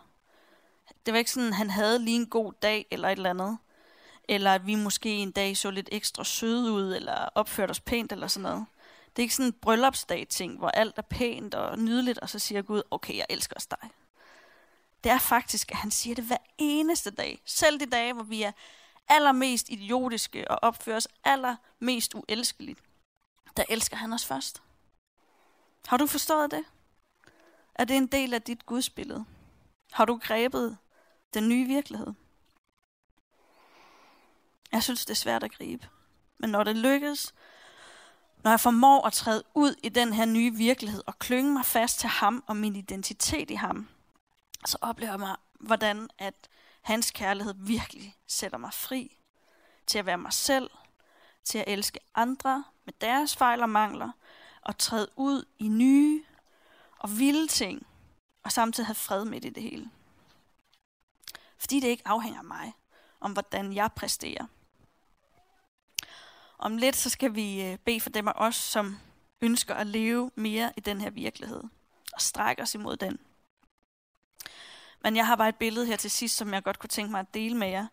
Det 1.06 1.14
var 1.14 1.18
ikke 1.18 1.32
sådan, 1.32 1.50
at 1.50 1.56
han 1.56 1.70
havde 1.70 2.00
lige 2.00 2.16
en 2.16 2.30
god 2.30 2.54
dag 2.62 2.86
eller 2.92 3.10
et 3.10 3.18
eller 3.18 3.30
andet. 3.30 3.58
Eller 4.28 4.54
at 4.56 4.68
vi 4.68 4.76
måske 4.76 5.10
en 5.10 5.32
dag 5.32 5.58
så 5.58 5.72
lidt 5.72 5.90
ekstra 5.92 6.24
søde 6.24 6.72
ud, 6.72 6.96
eller 6.96 7.30
opførte 7.36 7.72
os 7.72 7.80
pænt 7.80 8.12
eller 8.12 8.28
sådan 8.28 8.44
noget. 8.44 8.66
Det 9.16 9.22
er 9.22 9.24
ikke 9.24 9.36
sådan 9.36 9.46
en 9.46 9.60
bryllupsdag-ting, 9.62 10.58
hvor 10.58 10.70
alt 10.70 10.98
er 10.98 11.02
pænt 11.02 11.56
og 11.56 11.80
nydeligt, 11.80 12.20
og 12.20 12.30
så 12.30 12.40
siger 12.40 12.62
Gud, 12.62 12.82
okay, 12.92 13.18
jeg 13.18 13.26
elsker 13.30 13.56
os 13.56 13.68
dig. 13.68 13.90
Det 15.04 15.12
er 15.12 15.20
faktisk, 15.20 15.72
at 15.72 15.78
han 15.78 15.92
siger 15.92 16.16
det 16.16 16.24
hver 16.24 16.38
eneste 16.58 17.12
dag. 17.12 17.42
Selv 17.46 17.80
de 17.80 17.86
dage, 17.86 18.14
hvor 18.14 18.24
vi 18.24 18.44
er 18.44 18.52
allermest 19.08 19.70
idiotiske 19.70 20.52
og 20.52 20.60
opfører 20.62 20.98
os 20.98 21.08
allermest 21.24 22.16
uelskeligt. 22.16 22.80
Der 23.58 23.64
elsker 23.70 23.98
han 23.98 24.14
os 24.14 24.26
først. 24.26 24.62
Har 25.88 25.98
du 25.98 26.08
forstået 26.08 26.52
det? 26.52 26.64
Er 27.76 27.86
det 27.86 27.98
en 27.98 28.08
del 28.08 28.34
af 28.34 28.42
dit 28.42 28.66
gudsbillede? 28.66 29.26
Har 29.92 30.06
du 30.06 30.20
grebet 30.24 30.78
den 31.34 31.50
nye 31.50 31.66
virkelighed? 31.66 32.14
Jeg 34.72 34.84
synes, 34.84 35.06
det 35.06 35.12
er 35.12 35.16
svært 35.16 35.44
at 35.44 35.52
gribe. 35.52 35.88
Men 36.38 36.50
når 36.50 36.64
det 36.64 36.76
lykkes, 36.76 37.34
når 38.44 38.52
jeg 38.52 38.60
formår 38.60 39.08
at 39.08 39.14
træde 39.14 39.44
ud 39.54 39.76
i 39.84 39.90
den 39.90 40.14
her 40.14 40.26
nye 40.26 40.54
virkelighed 40.54 41.04
og 41.08 41.20
klynge 41.20 41.54
mig 41.54 41.66
fast 41.66 42.00
til 42.00 42.10
ham 42.10 42.44
og 42.48 42.58
min 42.58 42.76
identitet 42.76 43.52
i 43.52 43.56
ham, 43.56 43.88
så 44.66 44.78
oplever 44.82 45.12
jeg 45.12 45.20
mig, 45.20 45.36
hvordan 45.54 46.10
at 46.18 46.50
hans 46.82 47.12
kærlighed 47.12 47.54
virkelig 47.58 48.16
sætter 48.28 48.58
mig 48.58 48.74
fri 48.74 49.18
til 49.88 50.00
at 50.00 50.06
være 50.06 50.18
mig 50.18 50.34
selv, 50.34 50.70
til 51.44 51.58
at 51.58 51.66
elske 51.68 52.00
andre 52.16 52.64
med 52.86 52.94
deres 53.02 53.36
fejl 53.36 53.62
og 53.62 53.70
mangler, 53.70 54.12
og 54.62 54.78
træde 54.78 55.08
ud 55.16 55.46
i 55.60 55.68
nye 55.68 56.24
og 57.00 57.20
vilde 57.20 57.48
ting, 57.48 57.88
og 58.50 58.54
samtidig 58.54 58.88
have 58.88 58.96
fred 58.96 59.26
med 59.26 59.46
i 59.46 59.50
det 59.50 59.64
hele. 59.64 59.90
Fordi 61.58 61.80
det 61.80 61.88
ikke 61.88 62.08
afhænger 62.08 62.40
af 62.40 62.46
mig, 62.46 62.74
om 63.20 63.34
hvordan 63.34 63.74
jeg 63.74 63.92
præsterer. 63.96 64.46
Om 66.58 66.78
lidt 66.78 66.96
så 66.96 67.10
skal 67.10 67.36
vi 67.36 67.64
øh, 67.64 67.78
bede 67.78 68.02
for 68.02 68.10
dem 68.10 68.28
af 68.28 68.34
os, 68.36 68.56
som 68.56 69.00
ønsker 69.42 69.76
at 69.76 69.88
leve 69.88 70.32
mere 70.36 70.74
i 70.78 70.80
den 70.80 71.02
her 71.02 71.10
virkelighed, 71.10 71.64
og 72.14 72.22
strække 72.22 72.62
os 72.62 72.76
imod 72.76 72.98
den. 72.98 73.20
Men 75.04 75.16
jeg 75.16 75.28
har 75.28 75.36
bare 75.36 75.50
et 75.50 75.56
billede 75.56 75.86
her 75.86 75.96
til 75.96 76.12
sidst, 76.12 76.38
som 76.38 76.54
jeg 76.54 76.64
godt 76.64 76.80
kunne 76.80 76.90
tænke 76.90 77.12
mig 77.12 77.20
at 77.20 77.34
dele 77.34 77.58
med 77.58 77.68
jer, 77.68 77.88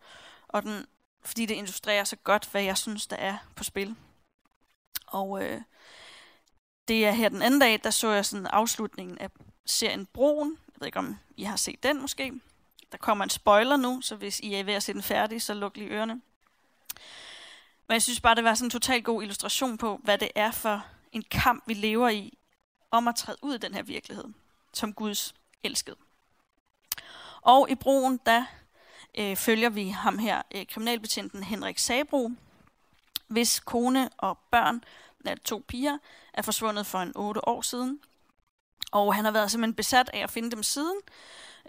og 0.49 0.63
den, 0.63 0.87
fordi 1.25 1.47
det 1.47 1.57
illustrerer 1.57 2.05
så 2.05 2.17
godt, 2.17 2.49
hvad 2.51 2.63
jeg 2.63 2.79
synes, 2.79 3.07
der 3.07 3.17
er 3.17 3.39
på 3.57 3.65
spil. 3.65 3.97
Og 5.07 5.45
øh, 5.45 5.63
det 6.89 7.07
er 7.07 7.11
her 7.11 7.29
den 7.29 7.43
anden 7.43 7.61
dag, 7.61 7.81
der 7.85 7.91
så 7.91 8.11
jeg 8.11 8.27
sådan 8.27 8.47
afslutningen 8.47 9.19
af 9.19 9.31
serien 9.67 10.07
Broen. 10.07 10.59
Jeg 10.67 10.81
ved 10.81 10.87
ikke, 10.87 10.99
om 10.99 11.17
I 11.37 11.43
har 11.43 11.57
set 11.57 11.83
den 11.83 12.01
måske. 12.01 12.33
Der 12.93 12.99
kommer 12.99 13.25
en 13.25 13.31
spoiler 13.31 13.77
nu, 13.77 14.01
så 14.01 14.17
hvis 14.17 14.41
I 14.41 14.55
er 14.55 14.65
ved 14.65 14.75
at 14.75 14.83
se 14.83 14.93
den 14.93 15.03
færdig, 15.03 15.43
så 15.43 15.55
luk 15.55 15.77
lige 15.77 15.91
ørerne. 15.91 16.21
Men 17.89 17.93
jeg 17.93 18.03
synes 18.03 18.21
bare, 18.21 18.35
det 18.35 18.45
var 18.45 18.55
sådan 18.55 18.67
en 18.67 18.71
totalt 18.71 19.05
god 19.05 19.23
illustration 19.23 19.79
på, 19.79 20.01
hvad 20.05 20.19
det 20.19 20.31
er 20.35 20.51
for 20.51 20.87
en 21.13 21.25
kamp, 21.31 21.63
vi 21.67 21.75
lever 21.75 22.09
i, 22.09 22.39
om 22.91 23.09
at 23.09 23.17
træde 23.17 23.39
ud 23.43 23.55
af 23.55 23.61
den 23.61 23.75
her 23.75 23.83
virkelighed, 23.83 24.25
som 24.73 24.93
Guds 24.93 25.35
elskede. 25.63 25.97
Og 27.41 27.71
i 27.71 27.75
broen, 27.75 28.21
der 28.27 28.45
øh, 29.19 29.37
følger 29.37 29.69
vi 29.69 29.89
ham 29.89 30.19
her, 30.19 30.43
øh, 30.55 30.67
kriminalbetjenten 30.67 31.43
Henrik 31.43 31.79
Sabro, 31.79 32.31
hvis 33.27 33.61
kone 33.61 34.09
og 34.17 34.39
børn, 34.51 34.85
to 35.45 35.65
piger, 35.69 35.99
er 36.33 36.43
forsvundet 36.43 36.87
for 36.87 36.99
en 36.99 37.13
otte 37.17 37.49
år 37.49 37.63
siden. 37.63 38.01
Og 38.97 39.15
han 39.15 39.25
har 39.25 39.33
været 39.33 39.51
simpelthen 39.51 39.75
besat 39.75 40.11
af 40.13 40.19
at 40.19 40.31
finde 40.31 40.51
dem 40.51 40.63
siden, 40.63 40.97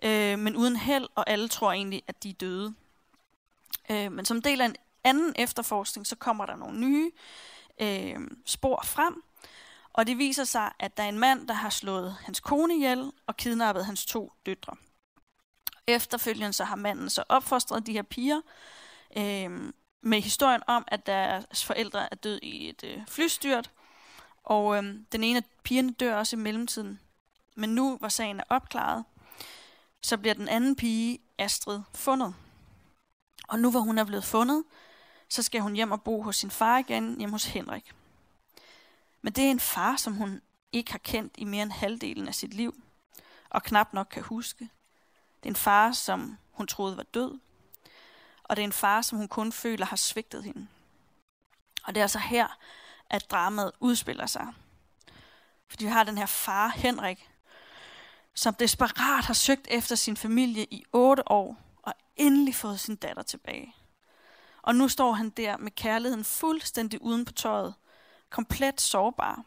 øh, 0.03 0.39
men 0.39 0.55
uden 0.55 0.75
held, 0.75 1.07
og 1.15 1.29
alle 1.29 1.47
tror 1.47 1.71
egentlig, 1.71 2.03
at 2.07 2.23
de 2.23 2.29
er 2.29 2.33
døde. 2.33 2.73
Øh, 3.91 4.11
men 4.11 4.25
som 4.25 4.41
del 4.41 4.61
af 4.61 4.65
en 4.65 4.75
anden 5.03 5.33
efterforskning, 5.35 6.07
så 6.07 6.15
kommer 6.15 6.45
der 6.45 6.55
nogle 6.55 6.79
nye 6.79 7.11
øh, 7.81 8.19
spor 8.45 8.81
frem, 8.85 9.23
og 9.93 10.07
det 10.07 10.17
viser 10.17 10.43
sig, 10.43 10.71
at 10.79 10.97
der 10.97 11.03
er 11.03 11.09
en 11.09 11.19
mand, 11.19 11.47
der 11.47 11.53
har 11.53 11.69
slået 11.69 12.15
hans 12.23 12.39
kone 12.39 12.75
ihjel 12.75 13.11
og 13.27 13.37
kidnappet 13.37 13.85
hans 13.85 14.05
to 14.05 14.31
døtre. 14.45 14.75
Efterfølgende 15.87 16.53
så 16.53 16.63
har 16.63 16.75
manden 16.75 17.09
så 17.09 17.23
opfostret 17.29 17.87
de 17.87 17.93
her 17.93 18.01
piger 18.01 18.41
øh, 19.17 19.73
med 20.01 20.21
historien 20.21 20.61
om, 20.67 20.85
at 20.87 21.05
deres 21.05 21.65
forældre 21.65 22.13
er 22.13 22.15
død 22.15 22.39
i 22.43 22.69
et 22.69 22.83
øh, 22.83 23.01
flystyrt, 23.07 23.71
og 24.43 24.77
øh, 24.77 24.95
den 25.11 25.23
ene 25.23 25.37
af 25.37 25.43
pigerne 25.63 25.91
dør 25.91 26.15
også 26.15 26.35
i 26.35 26.39
mellemtiden. 26.39 26.99
Men 27.57 27.69
nu, 27.69 27.97
hvor 27.97 28.09
sagen 28.09 28.39
er 28.39 28.43
opklaret, 28.49 29.05
så 30.01 30.17
bliver 30.17 30.33
den 30.33 30.47
anden 30.47 30.75
pige, 30.75 31.19
Astrid, 31.37 31.81
fundet. 31.93 32.35
Og 33.47 33.59
nu 33.59 33.71
hvor 33.71 33.79
hun 33.79 33.97
er 33.97 34.03
blevet 34.03 34.23
fundet, 34.23 34.63
så 35.29 35.43
skal 35.43 35.61
hun 35.61 35.73
hjem 35.73 35.91
og 35.91 36.01
bo 36.01 36.21
hos 36.21 36.35
sin 36.35 36.51
far 36.51 36.77
igen, 36.77 37.17
hjem 37.17 37.31
hos 37.31 37.45
Henrik. 37.45 37.91
Men 39.21 39.33
det 39.33 39.43
er 39.43 39.51
en 39.51 39.59
far, 39.59 39.95
som 39.95 40.13
hun 40.13 40.41
ikke 40.71 40.91
har 40.91 40.99
kendt 40.99 41.33
i 41.37 41.43
mere 41.43 41.63
end 41.63 41.71
halvdelen 41.71 42.27
af 42.27 42.35
sit 42.35 42.53
liv, 42.53 42.75
og 43.49 43.63
knap 43.63 43.93
nok 43.93 44.07
kan 44.11 44.23
huske. 44.23 44.69
Det 45.43 45.45
er 45.45 45.51
en 45.51 45.55
far, 45.55 45.91
som 45.91 46.37
hun 46.51 46.67
troede 46.67 46.97
var 46.97 47.03
død, 47.03 47.39
og 48.43 48.55
det 48.55 48.61
er 48.61 48.67
en 48.67 48.73
far, 48.73 49.01
som 49.01 49.17
hun 49.17 49.27
kun 49.27 49.51
føler 49.51 49.85
har 49.85 49.95
svigtet 49.95 50.43
hende. 50.43 50.67
Og 51.83 51.95
det 51.95 52.01
er 52.01 52.03
altså 52.03 52.19
her, 52.19 52.57
at 53.09 53.31
dramaet 53.31 53.71
udspiller 53.79 54.25
sig. 54.25 54.53
Fordi 55.67 55.85
vi 55.85 55.91
har 55.91 56.03
den 56.03 56.17
her 56.17 56.25
far, 56.25 56.67
Henrik, 56.67 57.29
som 58.37 58.53
desperat 58.53 59.25
har 59.25 59.33
søgt 59.33 59.67
efter 59.71 59.95
sin 59.95 60.17
familie 60.17 60.65
i 60.71 60.85
otte 60.93 61.31
år, 61.31 61.57
og 61.83 61.93
endelig 62.15 62.55
fået 62.55 62.79
sin 62.79 62.95
datter 62.95 63.23
tilbage. 63.23 63.75
Og 64.61 64.75
nu 64.75 64.87
står 64.87 65.11
han 65.11 65.29
der 65.29 65.57
med 65.57 65.71
kærligheden 65.71 66.23
fuldstændig 66.23 67.01
uden 67.01 67.25
på 67.25 67.33
tøjet, 67.33 67.73
komplet 68.29 68.81
sårbar, 68.81 69.43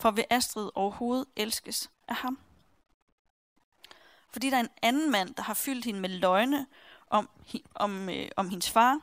for 0.00 0.10
vil 0.10 0.24
Astrid 0.30 0.70
overhovedet 0.74 1.26
elskes 1.36 1.90
af 2.08 2.14
ham. 2.14 2.38
Fordi 4.30 4.50
der 4.50 4.56
er 4.56 4.60
en 4.60 4.68
anden 4.82 5.10
mand, 5.10 5.34
der 5.34 5.42
har 5.42 5.54
fyldt 5.54 5.84
hende 5.84 6.00
med 6.00 6.10
løgne 6.10 6.66
om, 7.10 7.30
om, 7.74 8.08
øh, 8.08 8.28
om 8.36 8.48
hendes 8.48 8.70
far, 8.70 9.00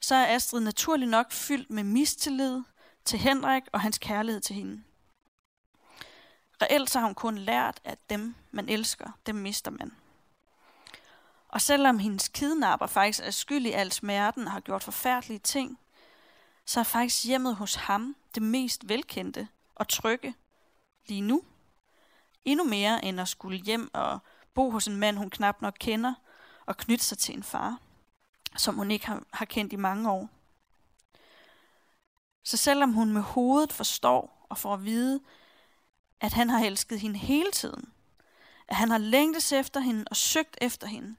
så 0.00 0.14
er 0.14 0.34
Astrid 0.34 0.60
naturlig 0.60 1.08
nok 1.08 1.32
fyldt 1.32 1.70
med 1.70 1.84
mistillid 1.84 2.62
til 3.04 3.18
Henrik 3.18 3.62
og 3.72 3.80
hans 3.80 3.98
kærlighed 3.98 4.40
til 4.40 4.56
hende. 4.56 4.82
Reelt 6.64 6.90
så 6.90 6.98
har 6.98 7.06
hun 7.06 7.14
kun 7.14 7.38
lært, 7.38 7.80
at 7.84 7.98
dem, 8.10 8.34
man 8.50 8.68
elsker, 8.68 9.10
dem 9.26 9.34
mister 9.34 9.70
man. 9.70 9.92
Og 11.48 11.60
selvom 11.60 11.98
hendes 11.98 12.28
kidnapper 12.28 12.86
faktisk 12.86 13.20
er 13.22 13.30
skyld 13.30 13.66
i 13.66 13.70
al 13.70 13.92
smerten 13.92 14.46
og 14.46 14.52
har 14.52 14.60
gjort 14.60 14.82
forfærdelige 14.82 15.38
ting, 15.38 15.78
så 16.66 16.80
er 16.80 16.84
faktisk 16.84 17.24
hjemmet 17.24 17.56
hos 17.56 17.74
ham 17.74 18.16
det 18.34 18.42
mest 18.42 18.88
velkendte 18.88 19.48
og 19.74 19.88
trygge 19.88 20.34
lige 21.06 21.20
nu. 21.20 21.42
Endnu 22.44 22.64
mere 22.64 23.04
end 23.04 23.20
at 23.20 23.28
skulle 23.28 23.58
hjem 23.58 23.90
og 23.94 24.18
bo 24.54 24.70
hos 24.70 24.86
en 24.86 24.96
mand, 24.96 25.16
hun 25.16 25.30
knap 25.30 25.62
nok 25.62 25.76
kender, 25.80 26.14
og 26.66 26.76
knytte 26.76 27.04
sig 27.04 27.18
til 27.18 27.36
en 27.36 27.42
far, 27.42 27.78
som 28.56 28.74
hun 28.74 28.90
ikke 28.90 29.06
har, 29.06 29.22
har 29.32 29.44
kendt 29.44 29.72
i 29.72 29.76
mange 29.76 30.10
år. 30.10 30.28
Så 32.44 32.56
selvom 32.56 32.92
hun 32.92 33.12
med 33.12 33.22
hovedet 33.22 33.72
forstår 33.72 34.46
og 34.48 34.58
får 34.58 34.74
at 34.74 34.84
vide, 34.84 35.20
at 36.24 36.32
han 36.32 36.50
har 36.50 36.64
elsket 36.64 37.00
hende 37.00 37.18
hele 37.18 37.50
tiden, 37.50 37.92
at 38.68 38.76
han 38.76 38.90
har 38.90 38.98
længtes 38.98 39.52
efter 39.52 39.80
hende 39.80 40.04
og 40.10 40.16
søgt 40.16 40.58
efter 40.60 40.86
hende, 40.86 41.16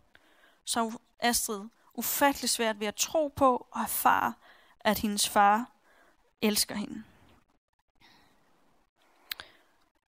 så 0.63 0.98
Astrid 1.20 1.63
ufattelig 1.94 2.50
svært 2.50 2.80
ved 2.80 2.88
at 2.88 2.96
tro 2.96 3.28
på 3.28 3.68
og 3.72 3.82
erfare, 3.82 4.34
at 4.80 5.00
hendes 5.00 5.30
far 5.30 5.72
elsker 6.41 6.76
hende. 6.76 7.04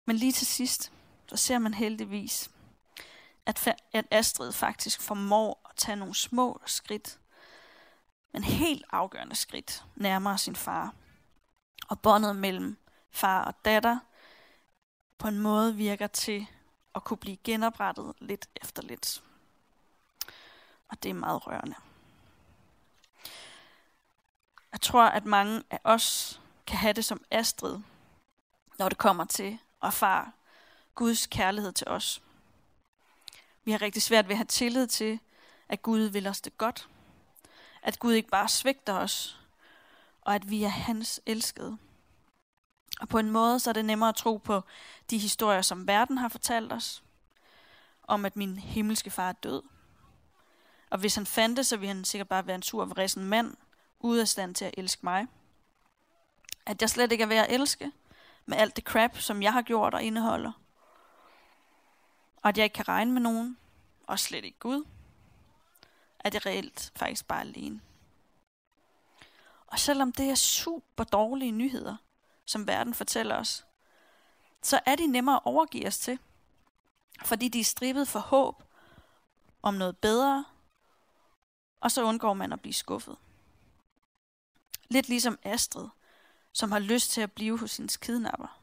Men 0.05 0.15
lige 0.15 0.31
til 0.31 0.47
sidst, 0.47 0.91
så 1.27 1.37
ser 1.37 1.57
man 1.59 1.73
heldigvis, 1.73 2.51
at, 3.45 3.67
at 3.93 4.05
Astrid 4.11 4.51
faktisk 4.51 5.01
formår 5.01 5.61
at 5.69 5.75
tage 5.75 5.95
nogle 5.95 6.15
små 6.15 6.61
skridt, 6.65 7.19
men 8.33 8.43
helt 8.43 8.85
afgørende 8.91 9.35
skridt, 9.35 9.85
nærmere 9.95 10.37
sin 10.37 10.55
far. 10.55 10.93
Og 11.87 11.99
båndet 11.99 12.35
mellem 12.35 12.77
far 13.11 13.43
og 13.43 13.65
datter 13.65 13.99
på 15.17 15.27
en 15.27 15.39
måde 15.39 15.75
virker 15.75 16.07
til 16.07 16.47
at 16.95 17.03
kunne 17.03 17.17
blive 17.17 17.37
genoprettet 17.43 18.13
lidt 18.19 18.49
efter 18.55 18.81
lidt. 18.81 19.23
Og 20.87 21.03
det 21.03 21.09
er 21.09 21.13
meget 21.13 21.47
rørende. 21.47 21.75
Jeg 24.71 24.81
tror, 24.81 25.03
at 25.03 25.25
mange 25.25 25.63
af 25.71 25.79
os 25.83 26.41
kan 26.67 26.77
have 26.77 26.93
det 26.93 27.05
som 27.05 27.23
Astrid, 27.31 27.79
når 28.79 28.89
det 28.89 28.97
kommer 28.97 29.25
til 29.25 29.59
at 29.83 29.87
erfare 29.87 30.31
Guds 30.95 31.27
kærlighed 31.27 31.71
til 31.71 31.87
os. 31.87 32.21
Vi 33.63 33.71
har 33.71 33.81
rigtig 33.81 34.01
svært 34.01 34.25
ved 34.25 34.33
at 34.33 34.37
have 34.37 34.45
tillid 34.45 34.87
til, 34.87 35.19
at 35.69 35.81
Gud 35.81 35.99
vil 35.99 36.27
os 36.27 36.41
det 36.41 36.57
godt. 36.57 36.89
At 37.81 37.99
Gud 37.99 38.13
ikke 38.13 38.29
bare 38.29 38.49
svigter 38.49 38.93
os, 38.93 39.39
og 40.21 40.35
at 40.35 40.49
vi 40.49 40.63
er 40.63 40.67
hans 40.67 41.21
elskede. 41.25 41.77
Og 43.01 43.07
på 43.07 43.17
en 43.17 43.31
måde 43.31 43.59
så 43.59 43.69
er 43.69 43.73
det 43.73 43.85
nemmere 43.85 44.09
at 44.09 44.15
tro 44.15 44.37
på 44.37 44.61
de 45.09 45.17
historier, 45.17 45.61
som 45.61 45.87
verden 45.87 46.17
har 46.17 46.29
fortalt 46.29 46.73
os, 46.73 47.03
om 48.03 48.25
at 48.25 48.35
min 48.35 48.57
himmelske 48.57 49.09
far 49.09 49.29
er 49.29 49.33
død. 49.33 49.63
Og 50.89 50.99
hvis 50.99 51.15
han 51.15 51.25
fandt 51.25 51.57
det, 51.57 51.65
så 51.65 51.77
ville 51.77 51.93
han 51.93 52.05
sikkert 52.05 52.27
bare 52.27 52.47
være 52.47 52.55
en 52.55 52.63
sur 52.63 52.85
vrissen 52.85 53.25
mand, 53.25 53.57
ude 53.99 54.21
af 54.21 54.27
stand 54.27 54.55
til 54.55 54.65
at 54.65 54.73
elske 54.77 55.01
mig. 55.03 55.27
At 56.65 56.81
jeg 56.81 56.89
slet 56.89 57.11
ikke 57.11 57.21
er 57.21 57.27
ved 57.27 57.37
at 57.37 57.51
elske, 57.51 57.91
med 58.45 58.57
alt 58.57 58.75
det 58.75 58.83
crap, 58.83 59.17
som 59.17 59.41
jeg 59.41 59.53
har 59.53 59.61
gjort 59.61 59.93
og 59.93 60.03
indeholder. 60.03 60.51
Og 62.41 62.49
at 62.49 62.57
jeg 62.57 62.63
ikke 62.63 62.73
kan 62.73 62.87
regne 62.87 63.11
med 63.11 63.21
nogen, 63.21 63.57
og 64.07 64.19
slet 64.19 64.45
ikke 64.45 64.59
Gud. 64.59 64.85
At 66.19 66.33
jeg 66.33 66.45
reelt 66.45 66.91
faktisk 66.95 67.25
bare 67.27 67.39
er 67.39 67.41
alene. 67.41 67.81
Og 69.67 69.79
selvom 69.79 70.11
det 70.11 70.29
er 70.29 70.35
super 70.35 71.03
dårlige 71.03 71.51
nyheder, 71.51 71.95
som 72.47 72.67
verden 72.67 72.93
fortæller 72.93 73.35
os, 73.35 73.65
så 74.61 74.79
er 74.85 74.95
de 74.95 75.07
nemmere 75.07 75.35
at 75.35 75.41
overgive 75.45 75.87
os 75.87 75.99
til. 75.99 76.19
Fordi 77.25 77.47
de 77.47 77.59
er 77.59 77.63
strippet 77.63 78.07
for 78.07 78.19
håb 78.19 78.63
om 79.61 79.73
noget 79.73 79.97
bedre, 79.97 80.45
og 81.81 81.91
så 81.91 82.03
undgår 82.03 82.33
man 82.33 82.53
at 82.53 82.61
blive 82.61 82.73
skuffet. 82.73 83.17
Lidt 84.89 85.09
ligesom 85.09 85.39
Astrid, 85.43 85.87
som 86.53 86.71
har 86.71 86.79
lyst 86.79 87.11
til 87.11 87.21
at 87.21 87.31
blive 87.31 87.59
hos 87.59 87.71
sin 87.71 87.87
kidnapper. 87.87 88.61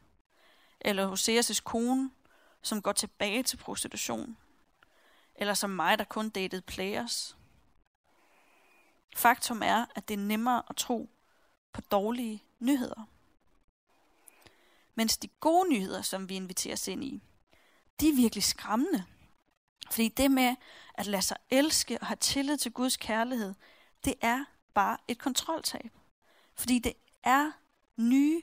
Eller 0.81 1.05
hos 1.05 1.29
Ceres' 1.29 1.61
kone, 1.63 2.11
som 2.61 2.81
går 2.81 2.91
tilbage 2.91 3.43
til 3.43 3.57
prostitution. 3.57 4.37
Eller 5.35 5.53
som 5.53 5.69
mig, 5.69 5.97
der 5.97 6.03
kun 6.03 6.29
datede 6.29 6.61
players. 6.61 7.37
Faktum 9.15 9.61
er, 9.63 9.85
at 9.95 10.07
det 10.07 10.13
er 10.13 10.17
nemmere 10.17 10.63
at 10.69 10.75
tro 10.75 11.09
på 11.73 11.81
dårlige 11.81 12.43
nyheder. 12.59 13.07
Mens 14.95 15.17
de 15.17 15.27
gode 15.27 15.69
nyheder, 15.69 16.01
som 16.01 16.29
vi 16.29 16.35
inviteres 16.35 16.87
ind 16.87 17.03
i, 17.03 17.21
de 17.99 18.09
er 18.09 18.15
virkelig 18.15 18.43
skræmmende. 18.43 19.03
Fordi 19.91 20.07
det 20.07 20.31
med 20.31 20.55
at 20.93 21.05
lade 21.05 21.21
sig 21.21 21.37
elske 21.49 21.97
og 22.01 22.07
have 22.07 22.17
tillid 22.17 22.57
til 22.57 22.71
Guds 22.71 22.97
kærlighed, 22.97 23.53
det 24.05 24.13
er 24.21 24.45
bare 24.73 24.97
et 25.07 25.19
kontroltab. 25.19 25.91
Fordi 26.55 26.79
det 26.79 26.93
er 27.23 27.51
nye, 27.97 28.41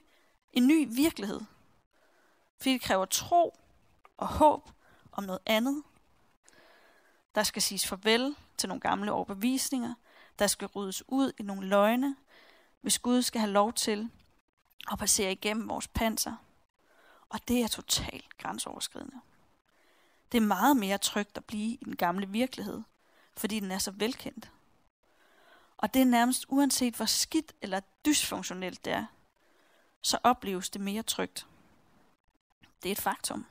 en 0.53 0.67
ny 0.67 0.89
virkelighed. 0.91 1.41
Fordi 2.59 2.73
det 2.73 2.81
kræver 2.81 3.05
tro 3.05 3.57
og 4.17 4.27
håb 4.27 4.71
om 5.13 5.25
noget 5.25 5.41
andet. 5.47 5.83
Der 7.35 7.43
skal 7.43 7.63
siges 7.63 7.87
farvel 7.87 8.37
til 8.57 8.69
nogle 8.69 8.81
gamle 8.81 9.13
overbevisninger. 9.13 9.95
Der 10.39 10.47
skal 10.47 10.69
ryddes 10.69 11.03
ud 11.09 11.33
i 11.39 11.43
nogle 11.43 11.67
løgne, 11.67 12.17
hvis 12.81 12.99
Gud 12.99 13.23
skal 13.23 13.41
have 13.41 13.53
lov 13.53 13.73
til 13.73 14.11
og 14.89 14.99
passerer 14.99 15.31
igennem 15.31 15.69
vores 15.69 15.89
panser. 15.89 16.37
Og 17.29 17.49
det 17.49 17.63
er 17.63 17.69
totalt 17.69 18.39
grænseoverskridende. 18.39 19.21
Det 20.33 20.39
er 20.39 20.47
meget 20.47 20.77
mere 20.77 20.99
trygt 20.99 21.37
at 21.37 21.45
blive 21.45 21.75
i 21.75 21.85
den 21.85 21.97
gamle 21.97 22.29
virkelighed, 22.29 22.83
fordi 23.37 23.61
den 23.61 23.71
er 23.71 23.79
så 23.79 23.91
velkendt. 23.91 24.51
Og 25.77 25.95
det 25.95 26.03
er 26.03 26.07
nærmest 26.07 26.45
uanset 26.49 26.95
hvor 26.95 27.05
skidt 27.05 27.53
eller 27.63 27.81
dysfunktionelt 28.07 28.85
det 28.85 28.93
er, 28.93 29.07
så 30.03 30.19
opleves 30.23 30.71
det 30.71 30.81
mere 30.81 31.03
trygt. 31.03 31.47
Det 32.83 32.89
er 32.89 32.93
et 32.93 33.01
faktum. 33.01 33.47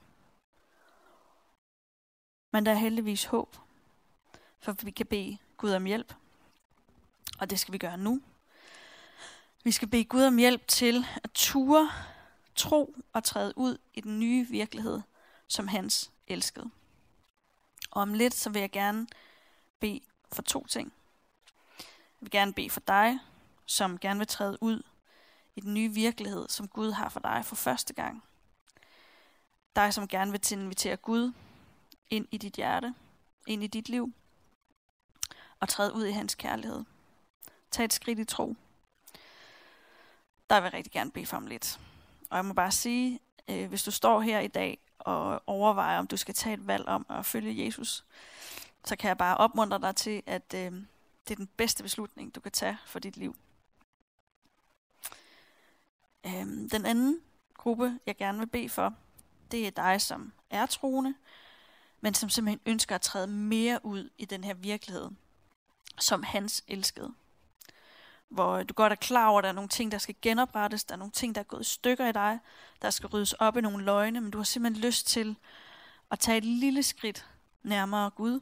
Men 2.51 2.65
der 2.65 2.71
er 2.71 2.75
heldigvis 2.75 3.25
håb, 3.25 3.55
for 4.59 4.75
vi 4.83 4.91
kan 4.91 5.05
bede 5.05 5.37
Gud 5.57 5.71
om 5.71 5.85
hjælp. 5.85 6.13
Og 7.39 7.49
det 7.49 7.59
skal 7.59 7.71
vi 7.73 7.77
gøre 7.77 7.97
nu. 7.97 8.21
Vi 9.63 9.71
skal 9.71 9.87
bede 9.87 10.05
Gud 10.05 10.23
om 10.23 10.37
hjælp 10.37 10.67
til 10.67 11.05
at 11.23 11.31
ture, 11.33 11.91
tro 12.55 12.95
og 13.13 13.23
træde 13.23 13.57
ud 13.57 13.77
i 13.93 14.01
den 14.01 14.19
nye 14.19 14.47
virkelighed, 14.49 15.01
som 15.47 15.67
hans 15.67 16.11
elskede. 16.27 16.69
Og 17.91 18.01
om 18.01 18.13
lidt, 18.13 18.33
så 18.33 18.49
vil 18.49 18.59
jeg 18.59 18.71
gerne 18.71 19.07
bede 19.79 20.01
for 20.31 20.41
to 20.41 20.65
ting. 20.65 20.93
Jeg 21.79 22.25
vil 22.25 22.31
gerne 22.31 22.53
bede 22.53 22.69
for 22.69 22.79
dig, 22.79 23.19
som 23.65 23.99
gerne 23.99 24.17
vil 24.19 24.27
træde 24.27 24.57
ud 24.61 24.83
i 25.55 25.61
den 25.61 25.73
nye 25.73 25.89
virkelighed, 25.89 26.49
som 26.49 26.67
Gud 26.67 26.91
har 26.91 27.09
for 27.09 27.19
dig 27.19 27.45
for 27.45 27.55
første 27.55 27.93
gang. 27.93 28.23
Dig, 29.75 29.93
som 29.93 30.07
gerne 30.07 30.31
vil 30.31 30.51
invitere 30.51 30.97
Gud 30.97 31.33
ind 32.09 32.27
i 32.31 32.37
dit 32.37 32.55
hjerte, 32.55 32.93
ind 33.47 33.63
i 33.63 33.67
dit 33.67 33.89
liv, 33.89 34.13
og 35.59 35.69
træde 35.69 35.93
ud 35.93 36.05
i 36.05 36.11
hans 36.11 36.35
kærlighed. 36.35 36.83
Tag 37.71 37.85
et 37.85 37.93
skridt 37.93 38.19
i 38.19 38.25
tro. 38.25 38.55
Der 40.51 40.59
vil 40.59 40.67
jeg 40.67 40.73
rigtig 40.73 40.91
gerne 40.91 41.11
bede 41.11 41.25
for 41.25 41.37
om 41.37 41.47
lidt. 41.47 41.79
Og 42.29 42.37
jeg 42.37 42.45
må 42.45 42.53
bare 42.53 42.71
sige, 42.71 43.19
øh, 43.47 43.69
hvis 43.69 43.83
du 43.83 43.91
står 43.91 44.21
her 44.21 44.39
i 44.39 44.47
dag 44.47 44.79
og 44.99 45.43
overvejer, 45.47 45.99
om 45.99 46.07
du 46.07 46.17
skal 46.17 46.33
tage 46.33 46.53
et 46.53 46.67
valg 46.67 46.87
om 46.87 47.05
at 47.09 47.25
følge 47.25 47.65
Jesus, 47.65 48.05
så 48.85 48.95
kan 48.95 49.07
jeg 49.07 49.17
bare 49.17 49.37
opmuntre 49.37 49.79
dig 49.79 49.95
til, 49.95 50.23
at 50.25 50.53
øh, 50.55 50.71
det 51.27 51.31
er 51.31 51.35
den 51.35 51.49
bedste 51.57 51.83
beslutning, 51.83 52.35
du 52.35 52.39
kan 52.39 52.51
tage 52.51 52.77
for 52.85 52.99
dit 52.99 53.17
liv. 53.17 53.35
Øh, 56.25 56.45
den 56.71 56.85
anden 56.85 57.21
gruppe, 57.57 57.99
jeg 58.05 58.17
gerne 58.17 58.39
vil 58.39 58.47
bede 58.47 58.69
for, 58.69 58.93
det 59.51 59.67
er 59.67 59.71
dig, 59.71 60.01
som 60.01 60.33
er 60.49 60.65
troende, 60.65 61.15
men 62.01 62.13
som 62.13 62.29
simpelthen 62.29 62.61
ønsker 62.65 62.95
at 62.95 63.01
træde 63.01 63.27
mere 63.27 63.79
ud 63.83 64.09
i 64.17 64.25
den 64.25 64.43
her 64.43 64.53
virkelighed, 64.53 65.09
som 65.99 66.23
hans 66.23 66.63
elskede. 66.67 67.13
Hvor 68.31 68.63
du 68.63 68.73
godt 68.73 68.91
er 68.91 68.95
klar 68.95 69.27
over, 69.27 69.37
at 69.37 69.43
der 69.43 69.49
er 69.49 69.53
nogle 69.53 69.69
ting, 69.69 69.91
der 69.91 69.97
skal 69.97 70.15
genoprettes, 70.21 70.83
der 70.83 70.93
er 70.93 70.97
nogle 70.97 71.11
ting, 71.11 71.35
der 71.35 71.41
er 71.41 71.45
gået 71.45 71.61
i 71.61 71.63
stykker 71.63 72.07
i 72.07 72.11
dig, 72.11 72.39
der 72.81 72.89
skal 72.89 73.09
ryddes 73.09 73.33
op 73.33 73.57
i 73.57 73.61
nogle 73.61 73.85
løgne, 73.85 74.21
men 74.21 74.31
du 74.31 74.37
har 74.37 74.43
simpelthen 74.43 74.85
lyst 74.85 75.07
til 75.07 75.35
at 76.11 76.19
tage 76.19 76.37
et 76.37 76.45
lille 76.45 76.83
skridt 76.83 77.27
nærmere 77.63 78.09
Gud, 78.09 78.39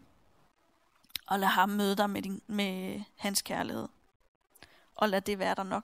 og 1.27 1.39
lade 1.39 1.51
ham 1.51 1.69
møde 1.69 1.95
dig 1.95 2.09
med, 2.09 2.21
din, 2.21 2.41
med 2.47 3.01
hans 3.15 3.41
kærlighed. 3.41 3.87
Og 4.95 5.09
lad 5.09 5.21
det 5.21 5.39
være 5.39 5.55
der 5.55 5.63
nok. 5.63 5.83